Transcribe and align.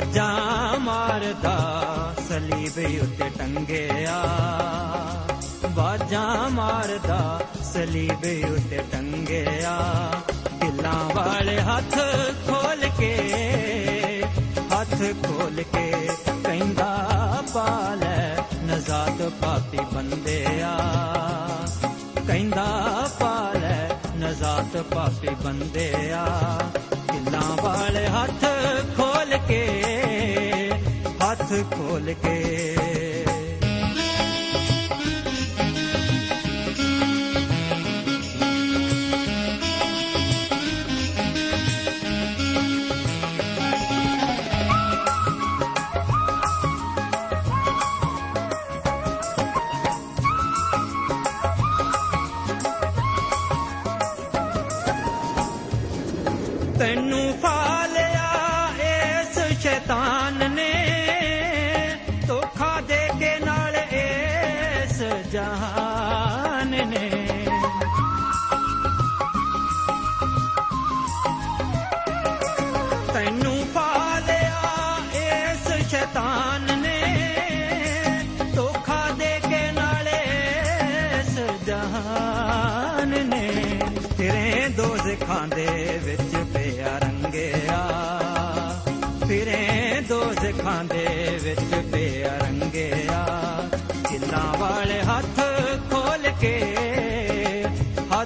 ਵਾਜਾਂ 0.00 0.80
ਮਾਰਦਾ, 0.80 1.84
ਸਲੀਬ 2.28 3.02
ਉੱਤੇ 3.02 3.30
ਟੰਗਿਆ। 3.38 4.22
ਬਾਜਾਂ 5.70 6.50
ਮਾਰਦਾ, 6.50 7.40
ਸਲੀਬ 7.62 8.50
ਉੱਤੇ 8.50 8.82
ਟੰਗਿਆ। 8.92 9.80
ਦਿਲਾਂ 10.54 11.14
ਵਾਲੇ 11.14 11.60
ਹੱਥ 11.60 11.94
ਖੋਲ 12.48 12.88
ਕੇ, 12.98 14.24
ਹੱਥ 14.74 14.98
ਖੋਲ 15.26 15.62
ਕੇ 15.62 16.10
ਕਹਿੰਦਾ, 16.44 17.08
ਪਾਲੈ 17.54 18.36
ਨਜ਼ਾਤ 18.62 19.22
ਪਾਪੀ 19.22 19.78
ਬੰਦਿਆ। 19.94 20.78
ਕਹਿੰਦਾ, 22.26 22.66
ਪਾਲੈ 23.20 23.90
ਨਜ਼ਾਤ 24.16 24.82
ਪਾਪੀ 24.82 25.28
ਬੰਦਿਆ। 25.44 26.26
ਦਿਲਾਂ 27.12 27.62
ਵਾਲੇ 27.62 28.06
ਹੱਥ 28.06 28.44
ਖੋਲ 28.96 29.38
ਕੇ 29.48 29.89
ਹੱਥ 31.52 31.74
ਖੋਲ 31.74 32.14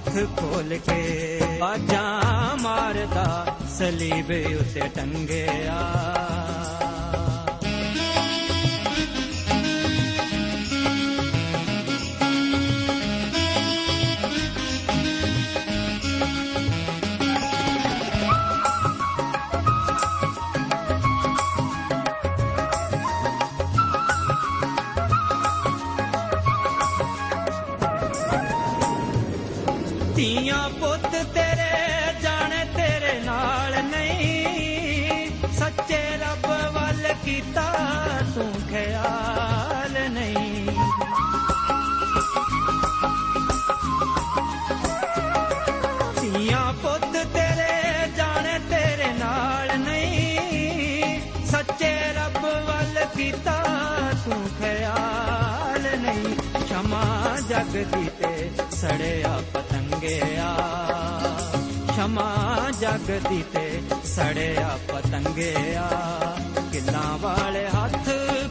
ਹੱਥ 0.06 0.16
ਖੋਲ 0.36 0.78
ਕੇ 0.78 1.40
ਬਾਜਾਂ 1.60 2.56
ਮਾਰਦਾ 2.62 3.56
ਸਲੀਬ 3.78 4.30
ਉਤੇ 4.60 4.80
ਟੰਗਿਆ। 4.80 5.78
ਨਹੀਂ 56.74 56.82
ਸ਼ਮਾ 56.82 57.36
ਜਗਦੀ 57.48 58.10
ਤੇ 58.22 58.50
ਸੜਿਆ 58.76 59.42
ਪਤੰਗਿਆ 59.54 60.56
ਸ਼ਮਾ 61.94 62.70
ਜਗਦੀ 62.80 63.44
ਤੇ 63.52 63.82
ਸੜਿਆ 64.04 64.78
ਪਤੰਗਿਆ 64.92 65.90
ਕਿੱਲਾਂ 66.72 67.18
ਵਾਲੇ 67.18 67.66
ਹੱਥ 67.66 68.08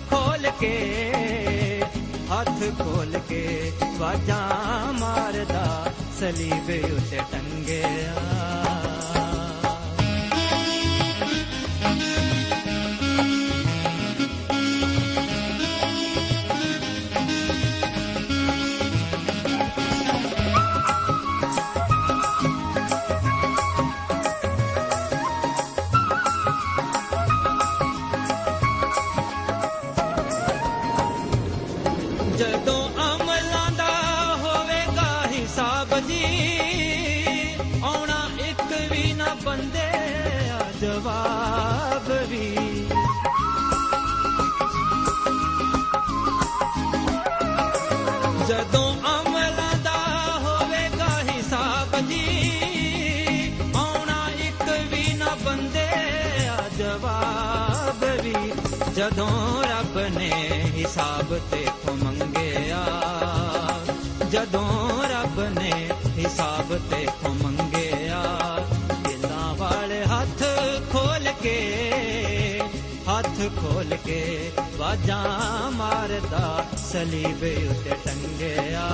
ਖੋਲ 0.10 0.52
ਕੇ, 0.60 1.84
ਹੱਥ 2.32 2.78
ਖੋਲ 2.78 3.20
ਕੇ 3.30 3.72
ਵਾਜਾਂ 3.98 4.94
ਮਾਰਦਾ 4.94 5.92
ਸਲੀਬ 6.20 6.94
ਉਤੇ 6.94 7.20
ਟੰਗਿਆ। 7.32 8.16
चलि 76.92 77.24
वे 77.42 77.56
संज्ञया 78.06 78.88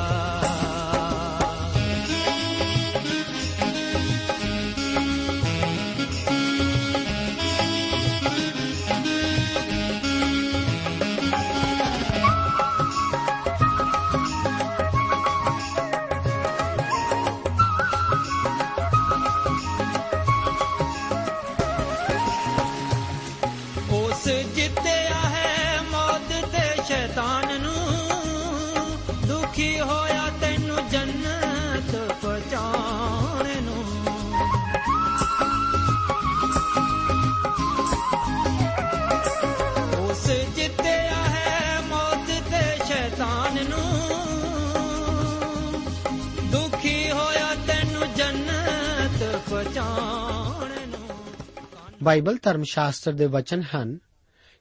ਬਾਈਬਲ 52.09 52.37
ਧਰਮ 52.41 52.63
ਸ਼ਾਸਤਰ 52.63 53.13
ਦੇ 53.13 53.25
ਵਚਨ 53.25 53.61
ਹਨ 53.61 53.99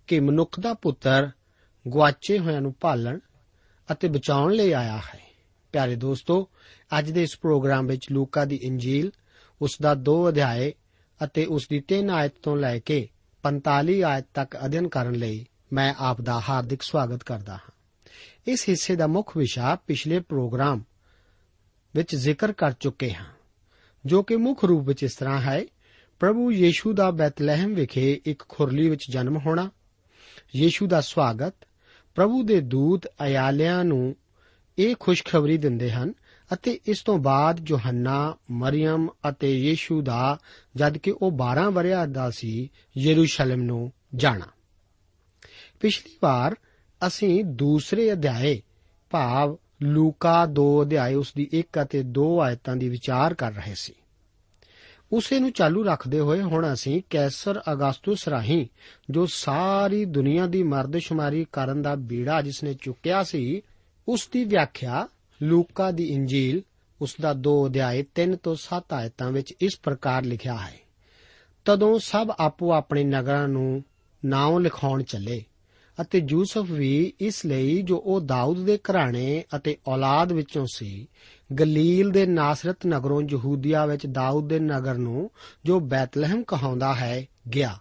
ਕਿ 0.06 0.20
ਮਨੁੱਖ 0.20 0.60
ਦਾ 0.60 0.74
ਪੁੱਤਰ 0.74 1.30
ਗੁਆਚੇ 1.88 2.38
ਹੋਇਆਂ 2.38 2.60
ਨੂੰ 2.60 2.74
ਭਾਲਣ 2.80 3.18
ਅਤੇ 3.92 4.08
ਬਚਾਉਣ 4.08 4.52
ਲਈ 4.52 4.72
ਆਇਆ 4.72 4.96
ਹੈ। 4.96 5.20
ਪਿਆਰੇ 5.72 5.94
ਦੋਸਤੋ, 5.96 6.48
ਅੱਜ 6.98 7.10
ਦੇ 7.10 7.22
ਇਸ 7.22 7.38
ਪ੍ਰੋਗਰਾਮ 7.38 7.86
ਵਿੱਚ 7.86 8.06
ਲੂਕਾ 8.12 8.44
ਦੀ 8.44 8.58
ਇੰਜੀਲ, 8.62 9.10
ਉਸ 9.62 9.76
ਦਾ 9.82 9.94
2 9.94 10.16
ਅਧਿਆਏ 10.28 10.72
ਅਤੇ 11.24 11.44
ਉਸ 11.44 11.68
ਦੀ 11.68 11.80
3 11.88 12.10
ਆਇਤ 12.10 12.34
ਤੋਂ 12.42 12.56
ਲੈ 12.56 12.78
ਕੇ 12.78 13.08
45 13.44 14.02
ਆਇਤ 14.02 14.26
ਤੱਕ 14.34 14.56
ਅਧਿਐਨ 14.64 14.88
ਕਰਨ 14.88 15.14
ਲਈ 15.14 15.46
ਮੈਂ 15.72 15.94
ਆਪ 15.98 16.20
ਦਾ 16.20 16.40
ਹਾਰਦਿਕ 16.48 16.82
ਸਵਾਗਤ 16.82 17.24
ਕਰਦਾ 17.24 17.54
ਹਾਂ। 17.54 17.72
ਇਸ 18.46 18.68
ਹਿੱਸੇ 18.68 18.96
ਦਾ 18.96 19.06
ਮੁੱਖ 19.06 19.36
ਵਿਸ਼ਾ 19.36 19.74
ਪਿਛਲੇ 19.86 20.20
ਪ੍ਰੋਗਰਾਮ 20.20 20.84
ਵਿੱਚ 21.96 22.16
ਜ਼ਿਕਰ 22.16 22.52
ਕਰ 22.52 22.72
ਚੁੱਕੇ 22.72 23.14
ਹਾਂ, 23.14 23.32
ਜੋ 24.04 24.22
ਕਿ 24.22 24.36
ਮੁੱਖ 24.36 24.64
ਰੂਪ 24.64 24.86
ਵਿੱਚ 24.86 25.02
ਇਸ 25.02 25.16
ਤਰ੍ਹਾਂ 25.16 25.40
ਹੈ 25.40 25.64
ਪ੍ਰਭੂ 26.18 26.52
ਯੀਸ਼ੂ 26.52 26.92
ਦਾ 26.92 27.10
ਬੈਤਲਹਿਮ 27.10 27.74
ਵਿਖੇ 27.74 28.20
ਇੱਕ 28.24 28.42
ਖੁਰਲੀ 28.48 28.88
ਵਿੱਚ 28.88 29.10
ਜਨਮ 29.10 29.36
ਹੋਣਾ, 29.36 29.70
ਯੀਸ਼ੂ 30.56 30.86
ਦਾ 30.86 31.00
ਸਵਾਗਤ, 31.00 31.54
ਪ੍ਰਭੂ 32.14 32.42
ਦੇ 32.42 32.60
ਦੂਤ 32.60 33.06
ਅਯਾਲਿਆਂ 33.06 33.84
ਨੂੰ 33.84 34.16
ਇਹ 34.78 34.96
ਖੁਸ਼ਖਬਰੀ 35.00 35.56
ਦਿੰਦੇ 35.56 35.90
ਹਨ 35.90 36.12
ਅਤੇ 36.52 36.80
ਇਸ 36.86 37.02
ਤੋਂ 37.02 37.18
ਬਾਅਦ 37.18 37.70
ਯੋਹੰਨਾ 37.70 38.36
ਮਰੀਮ 38.50 39.08
ਅਤੇ 39.28 39.58
ਯੀਸ਼ੂ 39.58 40.02
ਦਾ 40.02 40.38
ਜਦ 40.76 40.98
ਕਿ 40.98 41.10
ਉਹ 41.10 41.32
12 41.32 41.70
ਵਰਿਆਂ 41.70 42.06
ਦਾ 42.06 42.30
ਸੀ 42.30 42.70
ਯਰੂਸ਼ਲਮ 42.98 43.62
ਨੂੰ 43.62 43.92
ਜਾਣਾ। 44.14 44.46
ਪਿਛਲੀ 45.80 46.18
ਵਾਰ 46.22 46.56
ਅਸੀਂ 47.06 47.44
ਦੂਸਰੇ 47.44 48.12
ਅਧਿਆਏ 48.12 48.62
ਭਾਵ 49.10 49.58
ਲੂਕਾ 49.82 50.46
2 50.46 50.82
ਅਧਿਆਏ 50.82 51.14
ਉਸ 51.14 51.32
ਦੀ 51.36 51.48
1 51.54 51.82
ਅਤੇ 51.82 52.02
2 52.02 52.38
ਆਇਤਾਂ 52.42 52.76
ਦੀ 52.76 52.88
ਵਿਚਾਰ 52.88 53.34
ਕਰ 53.34 53.52
ਰਹੇ 53.52 53.74
ਸੀ। 53.74 53.92
ਉਸੇ 55.12 55.38
ਨੂੰ 55.38 55.52
ਚਾਲੂ 55.52 55.84
ਰੱਖਦੇ 55.84 56.20
ਹੋਏ 56.20 56.42
ਹੁਣ 56.42 56.72
ਅਸੀਂ 56.72 57.02
ਕੈਸਰ 57.10 57.62
ਅਗਸਤੁਸ 57.72 58.28
ਰਾਹੀਂ, 58.28 58.66
ਜੋ 59.10 59.26
ਸਾਰੀ 59.26 60.04
ਦੁਨੀਆ 60.04 60.46
ਦੀ 60.46 60.62
ਮਰਦਸ਼ੁਮਾਰੀ 60.62 61.46
ਕਰਨ 61.52 61.82
ਦਾ 61.82 61.94
ਬੀੜਾ 61.94 62.42
ਜਿਸਨੇ 62.42 62.74
ਚੁੱਕਿਆ 62.74 63.22
ਸੀ, 63.22 63.62
ਉਸ 64.08 64.28
ਦੀ 64.32 64.44
ਵਿਆਖਿਆ 64.44 65.08
ਲੂਕਾ 65.42 65.90
ਦੀ 65.90 66.04
ਇੰਜੀਲ, 66.04 66.62
ਉਸ 67.00 67.16
ਦਾ 67.20 67.34
2 67.34 67.66
ਅਧਿਆਏ 67.66 68.04
3 68.14 68.36
ਤੋਂ 68.36 68.54
7 68.54 68.92
ਆਇਤਾਂ 68.92 69.30
ਵਿੱਚ 69.30 69.54
ਇਸ 69.60 69.80
ਪ੍ਰਕਾਰ 69.82 70.24
ਲਿਖਿਆ 70.24 70.56
ਹੈ। 70.56 70.78
ਤਦੋਂ 71.64 71.98
ਸਭ 71.98 72.30
ਆਪੋ 72.38 72.72
ਆਪਣੇ 72.72 73.04
ਨਗਰਾਂ 73.04 73.48
ਨੂੰ 73.48 73.84
ਨਾਮ 74.24 74.58
ਲਿਖਾਉਣ 74.58 75.02
ਚੱਲੇ। 75.02 75.44
ਅਤੇ 76.00 76.22
ਯੂਸਫ 76.28 76.66
ਵੀ 76.70 77.12
ਇਸ 77.20 77.46
ਲਈ 77.46 77.82
ਜੋ 77.82 78.02
ਉਹ 78.04 78.20
ਦਾਊਦ 78.20 78.64
ਦੇ 78.64 78.78
ਘਰਾਣੇ 78.78 79.44
ਅਤੇ 79.56 79.76
ਔਲਾਦ 79.88 80.32
ਵਿੱਚੋਂ 80.32 80.66
ਸੀ, 80.72 81.08
ਗਲੀਲ 81.60 82.10
ਦੇ 82.10 82.26
ਨਾਸਰਤ 82.26 82.86
ਨਗਰੋਂ 82.86 83.22
ਯਹੂਦੀਆ 83.30 83.86
ਵਿੱਚ 83.86 84.06
ਦਾਊਦ 84.06 84.48
ਦੇ 84.48 84.58
ਨਗਰ 84.58 84.94
ਨੂੰ 84.94 85.30
ਜੋ 85.64 85.80
ਬੈਤਲਹਿਮ 85.80 86.42
ਕਹਾਉਂਦਾ 86.42 86.94
ਹੈ, 86.94 87.26
ਗਿਆ। 87.54 87.78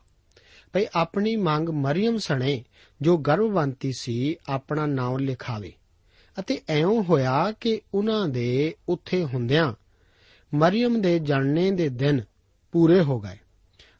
ਭਈ 0.73 0.85
ਆਪਣੀ 0.93 1.35
ਮੰਗ 1.35 1.69
ਮਰੀਮ 1.69 2.17
ਸਣੇ, 2.17 2.63
ਜੋ 3.01 3.17
ਗਰਭਵੰਤੀ 3.17 3.91
ਸੀ, 3.97 4.35
ਆਪਣਾ 4.49 4.85
ਨਾਮ 4.85 5.17
ਲਿਖਾਵੇ। 5.17 5.73
ਅਤੇ 6.39 6.61
ਐਉਂ 6.69 7.03
ਹੋਇਆ 7.03 7.51
ਕਿ 7.51 7.81
ਉਹਨਾਂ 7.93 8.27
ਦੇ 8.27 8.75
ਉੱਥੇ 8.89 9.23
ਹੁੰਦਿਆਂ 9.23 9.73
ਮਰੀਮ 10.53 11.01
ਦੇ 11.01 11.19
ਜਣਨੇ 11.19 11.71
ਦੇ 11.71 11.89
ਦਿਨ 11.89 12.21
ਪੂਰੇ 12.71 13.01
ਹੋ 13.01 13.19
ਗਏ। 13.19 13.37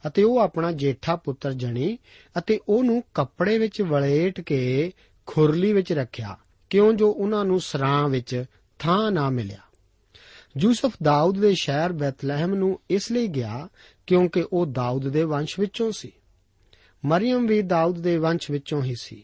ਅਤੇ 0.08 0.24
ਉਹ 0.24 0.38
ਆਪਣਾ 0.40 0.72
ਜੇਠਾ 0.72 1.16
ਪੁੱਤਰ 1.16 1.54
ਜਣੀ 1.54 1.98
ਅਤੇ 2.38 2.60
ਉਹਨੂੰ 2.70 3.04
ਕੱਪੜੇ 3.14 3.58
ਵਿੱਚ 3.58 3.82
ਵਲੇਟ 3.82 4.42
ਕੇ 4.42 4.92
ਖੁਰਲੀ 5.26 5.74
ਵਿੱਚ 5.74 5.94
ਰੱਖਿਆ, 5.94 6.38
ਕਿਉਂ 6.70 6.94
ਜੋ 6.94 7.12
ਉਹਨਾਂ 7.12 7.46
ਨੂੰ 7.46 7.60
ਸਰਾਂ 7.60 8.10
ਵਿੱਚ 8.10 8.46
ਥਾਂ 8.80 9.12
ਨਾ 9.12 9.30
ਮਿਲਿਆ। 9.30 9.58
ਯੂਸਫ 10.58 10.92
ਦਾਊਦ 11.04 11.40
ਦੇ 11.40 11.54
ਸ਼ਹਿਰ 11.54 11.92
ਬੈਤਲਹਿਮ 11.92 12.56
ਨੂੰ 12.56 12.80
ਇਸ 12.90 13.12
ਲਈ 13.12 13.28
ਗਿਆ 13.28 13.70
ਕਿਉਂਕਿ 14.08 14.46
ਉਹ 14.54 14.66
ਦਾਊਦ 14.66 15.10
ਦੇ 15.10 15.24
ਵੰਸ਼ 15.24 15.60
ਵਿੱਚੋਂ 15.60 15.92
ਸੀ। 15.92 16.12
ਮਰੀਮ 17.06 17.48
ਵੀ 17.48 17.62
ਦਾਊਦ 17.62 18.00
ਦੇ 18.00 18.18
ਵੰਸ਼ 18.18 18.52
ਵਿੱਚੋਂ 18.52 18.84
ਹੀ 18.84 18.96
ਸੀ। 19.02 19.24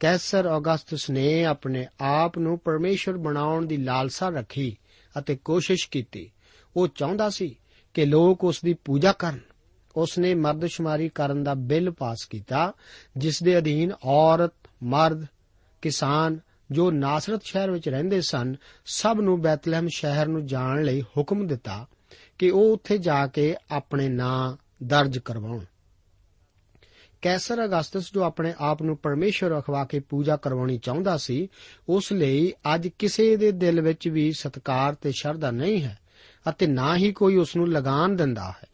ਕੈਸਰ 0.00 0.46
ਔਗਸਤਸ 0.46 1.10
ਨੇ 1.10 1.44
ਆਪਣੇ 1.44 1.86
ਆਪ 2.00 2.38
ਨੂੰ 2.38 2.58
ਪਰਮੇਸ਼ਰ 2.58 3.12
ਬਣਾਉਣ 3.12 3.66
ਦੀ 3.66 3.76
ਲਾਲਸਾ 3.76 4.28
ਰੱਖੀ 4.28 4.76
ਅਤੇ 5.18 5.36
ਕੋਸ਼ਿਸ਼ 5.36 5.88
ਕੀਤੀ। 5.88 6.30
ਉਹ 6.76 6.88
ਚਾਹੁੰਦਾ 6.88 7.30
ਸੀ 7.30 7.58
ਕਿ 7.94 8.04
ਲੋਕ 8.04 8.44
ਉਸ 8.44 8.60
ਦੀ 8.64 8.74
ਪੂਜਾ 8.74 9.12
ਕਰਨ। 9.12 9.40
ਉਸ 9.96 10.18
ਨੇ 10.18 10.34
ਮਰਦਸ਼ੁਮਾਰੀ 10.34 11.08
ਕਰਨ 11.08 11.44
ਦਾ 11.44 11.54
ਬਿੱਲ 11.54 11.90
ਪਾਸ 11.90 12.26
ਕੀਤਾ, 12.30 12.72
ਜਿਸ 13.16 13.42
ਦੇ 13.42 13.58
ਅਧੀਨ 13.58 13.92
ਔਰਤ, 14.04 14.52
ਮਰਦ, 14.82 15.26
ਕਿਸਾਨ 15.82 16.38
ਜੋ 16.70 16.90
ਨਾਸਰਤ 16.90 17.42
ਸ਼ਹਿਰ 17.44 17.70
ਵਿੱਚ 17.70 17.88
ਰਹਿੰਦੇ 17.88 18.20
ਸਨ, 18.20 18.56
ਸਭ 18.86 19.18
ਨੂੰ 19.20 19.40
ਬੈਤਲਹਿਮ 19.40 19.88
ਸ਼ਹਿਰ 19.94 20.26
ਨੂੰ 20.26 20.46
ਜਾਣ 20.46 20.82
ਲਈ 20.82 21.02
ਹੁਕਮ 21.02 21.46
ਦਿੱਤਾ 21.46 21.86
ਕਿ 22.38 22.50
ਉਹ 22.50 22.72
ਉੱਥੇ 22.72 22.98
ਜਾ 22.98 23.26
ਕੇ 23.26 23.56
ਆਪਣੇ 23.70 24.08
ਨਾਂ 24.08 24.56
ਦਰਜ 24.82 25.18
ਕਰਵਾਉਣ। 25.18 25.64
ਕੈਸਰ 27.22 27.64
ਅਗਸਤਸ 27.64 28.12
ਜੋ 28.12 28.22
ਆਪਣੇ 28.22 28.54
ਆਪ 28.58 28.82
ਨੂੰ 28.82 28.96
ਪਰਮੇਸ਼ਰ 28.96 29.58
ਅਖਵਾ 29.58 29.84
ਕੇ 29.84 30.00
ਪੂਜਾ 30.00 30.36
ਕਰਵਾਉਣੀ 30.36 30.78
ਚਾਹੁੰਦਾ 30.78 31.16
ਸੀ, 31.16 31.48
ਉਸ 31.88 32.12
ਲਈ 32.12 32.52
ਅੱਜ 32.74 32.88
ਕਿਸੇ 32.88 33.36
ਦੇ 33.36 33.52
ਦਿਲ 33.52 33.80
ਵਿੱਚ 33.80 34.08
ਵੀ 34.08 34.32
ਸਤਕਾਰ 34.32 34.94
ਤੇ 34.94 35.12
ਸ਼ਰਧਾ 35.12 35.50
ਨਹੀਂ 35.50 35.82
ਹੈ 35.82 35.98
ਅਤੇ 36.48 36.66
ਨਾ 36.66 36.96
ਹੀ 36.96 37.12
ਕੋਈ 37.12 37.36
ਉਸ 37.36 37.56
ਨੂੰ 37.56 37.68
ਲਗਾਨ 37.68 38.16
ਦਿੰਦਾ 38.16 38.50
ਹੈ। 38.50 38.68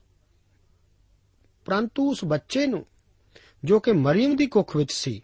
ਪਰੰਤੂ 1.66 2.10
ਉਸ 2.10 2.24
ਬੱਚੇ 2.24 2.66
ਨੂੰ, 2.66 2.86
ਜੋ 3.64 3.80
ਕਿ 3.80 3.92
ਮਰੀਮ 3.92 4.36
ਦੀ 4.36 4.46
ਕੁੱਖ 4.46 4.76
ਵਿੱਚ 4.76 4.92
ਸੀ, 4.92 5.22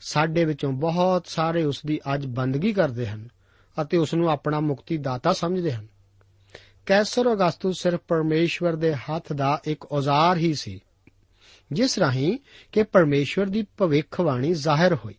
ਸਾਡੇ 0.00 0.44
ਵਿੱਚੋਂ 0.44 0.72
ਬਹੁਤ 0.72 1.26
ਸਾਰੇ 1.26 1.64
ਉਸ 1.64 1.80
ਦੀ 1.86 2.00
ਅੱਜ 2.14 2.26
ਬੰਦਗੀ 2.26 2.72
ਕਰਦੇ 2.72 3.06
ਹਨ 3.06 3.28
ਅਤੇ 3.76 3.96
ਉਸ 3.96 4.14
ਨੂੰ 4.14 4.30
ਆਪਣਾ 4.30 4.60
ਮੁਕਤੀ 4.60 4.96
ਦਾਤਾ 4.96 5.32
ਸਮਝਦੇ 5.32 5.72
ਹਨ। 5.72 5.86
ਕੈਸਰ 6.86 7.32
ਅਗਸਤਸ 7.32 7.82
ਸਿਰਫ 7.82 8.00
ਪਰਮੇਸ਼ਵਰ 8.08 8.76
ਦੇ 8.76 8.94
ਹੱਥ 8.94 9.32
ਦਾ 9.32 9.60
ਇੱਕ 9.64 9.92
ਔਜ਼ਾਰ 9.92 10.36
ਹੀ 10.36 10.54
ਸੀ, 10.54 10.80
ਜਿਸ 11.72 11.98
ਰਾਹੀਂ 11.98 12.38
ਕਿ 12.72 12.82
ਪਰਮੇਸ਼ਵਰ 12.82 13.46
ਦੀ 13.46 13.66
ਭਵਿੱਖਬਾਣੀ 13.76 14.52
ਜ਼ਾਹਿਰ 14.54 14.94
ਹੋਈ। 14.94 15.14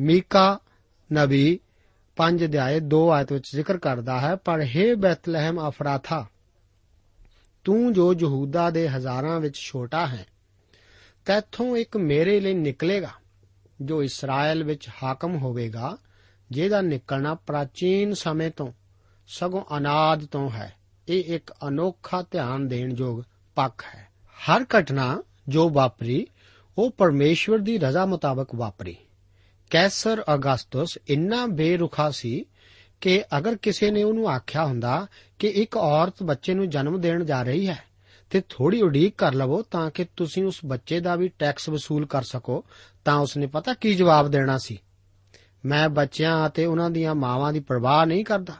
ਮੀਕਾ 0.00 0.58
ਨਬੀ 1.12 1.60
5 2.16 2.44
ਅਧਿਆਏ 2.44 2.80
2 2.80 3.08
ਆਇਤ 3.10 3.32
ਵਿੱਚ 3.32 3.50
ਜ਼ਿਕਰ 3.54 3.78
ਕਰਦਾ 3.78 4.20
ਹੈ, 4.20 4.36
ਪਰ 4.36 4.60
हे 4.60 4.96
ਬੈਤਲਹਿਮ 4.96 5.68
ਅਫਰਾਥਾ 5.68 6.26
ਤੂੰ 7.64 7.92
ਜੋ 7.92 8.14
ਯਹੂਦਾ 8.14 8.70
ਦੇ 8.70 8.88
ਹਜ਼ਾਰਾਂ 8.88 9.40
ਵਿੱਚ 9.40 9.56
ਛੋਟਾ 9.56 10.06
ਹੈ, 10.06 10.26
ਤੈਥੋਂ 11.24 11.76
ਇੱਕ 11.76 11.96
ਮੇਰੇ 11.96 12.40
ਲਈ 12.40 12.54
ਨਿਕਲੇਗਾ, 12.54 13.10
ਜੋ 13.80 14.02
ਇਸਰਾਇਲ 14.02 14.64
ਵਿੱਚ 14.64 14.88
ਹਾਕਮ 15.02 15.36
ਹੋਵੇਗਾ, 15.36 15.96
ਜਿਹਦਾ 16.50 16.80
ਨਿਕਲਣਾ 16.80 17.34
ਪ੍ਰਾਚੀਨ 17.34 18.14
ਸਮੇਂ 18.14 18.50
ਤੋਂ, 18.50 18.72
ਸਗੋਂ 19.26 19.76
ਅਨਾਦ 19.76 20.24
ਤੋਂ 20.24 20.50
ਹੈ। 20.50 20.74
ਇਹ 21.08 21.24
ਇੱਕ 21.24 21.54
ਅਨੋਖਾ 21.68 22.24
ਧਿਆਨ 22.30 22.68
ਦੇਣ 22.68 22.94
ਯੋਗ 22.98 23.22
ਪੱਖ 23.54 23.84
ਹੈ। 23.94 24.08
ਹਰ 24.34 24.62
ਘਟਨਾ 24.62 25.22
ਜੋ 25.48 25.70
ਵਾਪਰੀ, 25.70 26.26
ਉਹ 26.78 26.90
ਪਰਮੇਸ਼ਵਰ 26.90 27.58
ਦੀ 27.58 27.78
ਰਜ਼ਾ 27.78 28.06
ਮੁਤਾਬਕ 28.06 28.54
ਵਾਪਰੀ। 28.54 28.96
ਕੈਸਰ 29.70 30.24
ਅਗਸਤਸ 30.34 30.98
ਇੰਨਾ 31.08 31.46
ਬੇਰੁਖਾ 31.46 32.10
ਸੀ 32.10 32.44
ਕਿ 33.00 33.24
ਅਗਰ 33.38 33.56
ਕਿਸੇ 33.56 33.90
ਨੇ 33.90 34.02
ਉਹਨੂੰ 34.02 34.28
ਆਖਿਆ 34.28 34.64
ਹੁੰਦਾ 34.64 35.06
ਕਿ 35.38 35.48
ਇੱਕ 35.48 35.76
ਔਰਤ 35.76 36.22
ਬੱਚੇ 36.22 36.54
ਨੂੰ 36.54 36.70
ਜਨਮ 36.70 37.00
ਦੇਣ 37.00 37.24
ਜਾ 37.24 37.42
ਰਹੀ 37.42 37.68
ਹੈ 37.68 37.84
ਤੇ 38.30 38.42
ਥੋੜੀ 38.48 38.82
ਉਡੀਕ 38.82 39.14
ਕਰ 39.18 39.34
ਲਵੋ 39.34 39.62
ਤਾਂ 39.62 39.90
ਕਿ 39.90 40.06
ਤੁਸੀਂ 40.16 40.44
ਉਸ 40.44 40.60
ਬੱਚੇ 40.66 41.00
ਦਾ 41.00 41.16
ਵੀ 41.16 41.28
ਟੈਕਸ 41.28 41.68
ਵਸੂਲ 41.68 42.06
ਕਰ 42.06 42.22
ਸਕੋ, 42.22 42.64
ਤਾਂ 43.04 43.16
ਉਸਨੇ 43.16 43.46
ਪਤਾ 43.46 43.74
ਕੀ 43.74 43.94
ਜਵਾਬ 43.94 44.28
ਦੇਣਾ 44.28 44.58
ਸੀ? 44.58 44.78
ਮੈਂ 45.64 45.88
ਬੱਚਿਆਂ 45.88 46.46
ਅਤੇ 46.46 46.66
ਉਹਨਾਂ 46.66 46.90
ਦੀਆਂ 46.90 47.14
ਮਾਵਾਂ 47.14 47.52
ਦੀ 47.52 47.60
ਪਰਵਾਹ 47.60 48.06
ਨਹੀਂ 48.06 48.24
ਕਰਦਾ। 48.24 48.54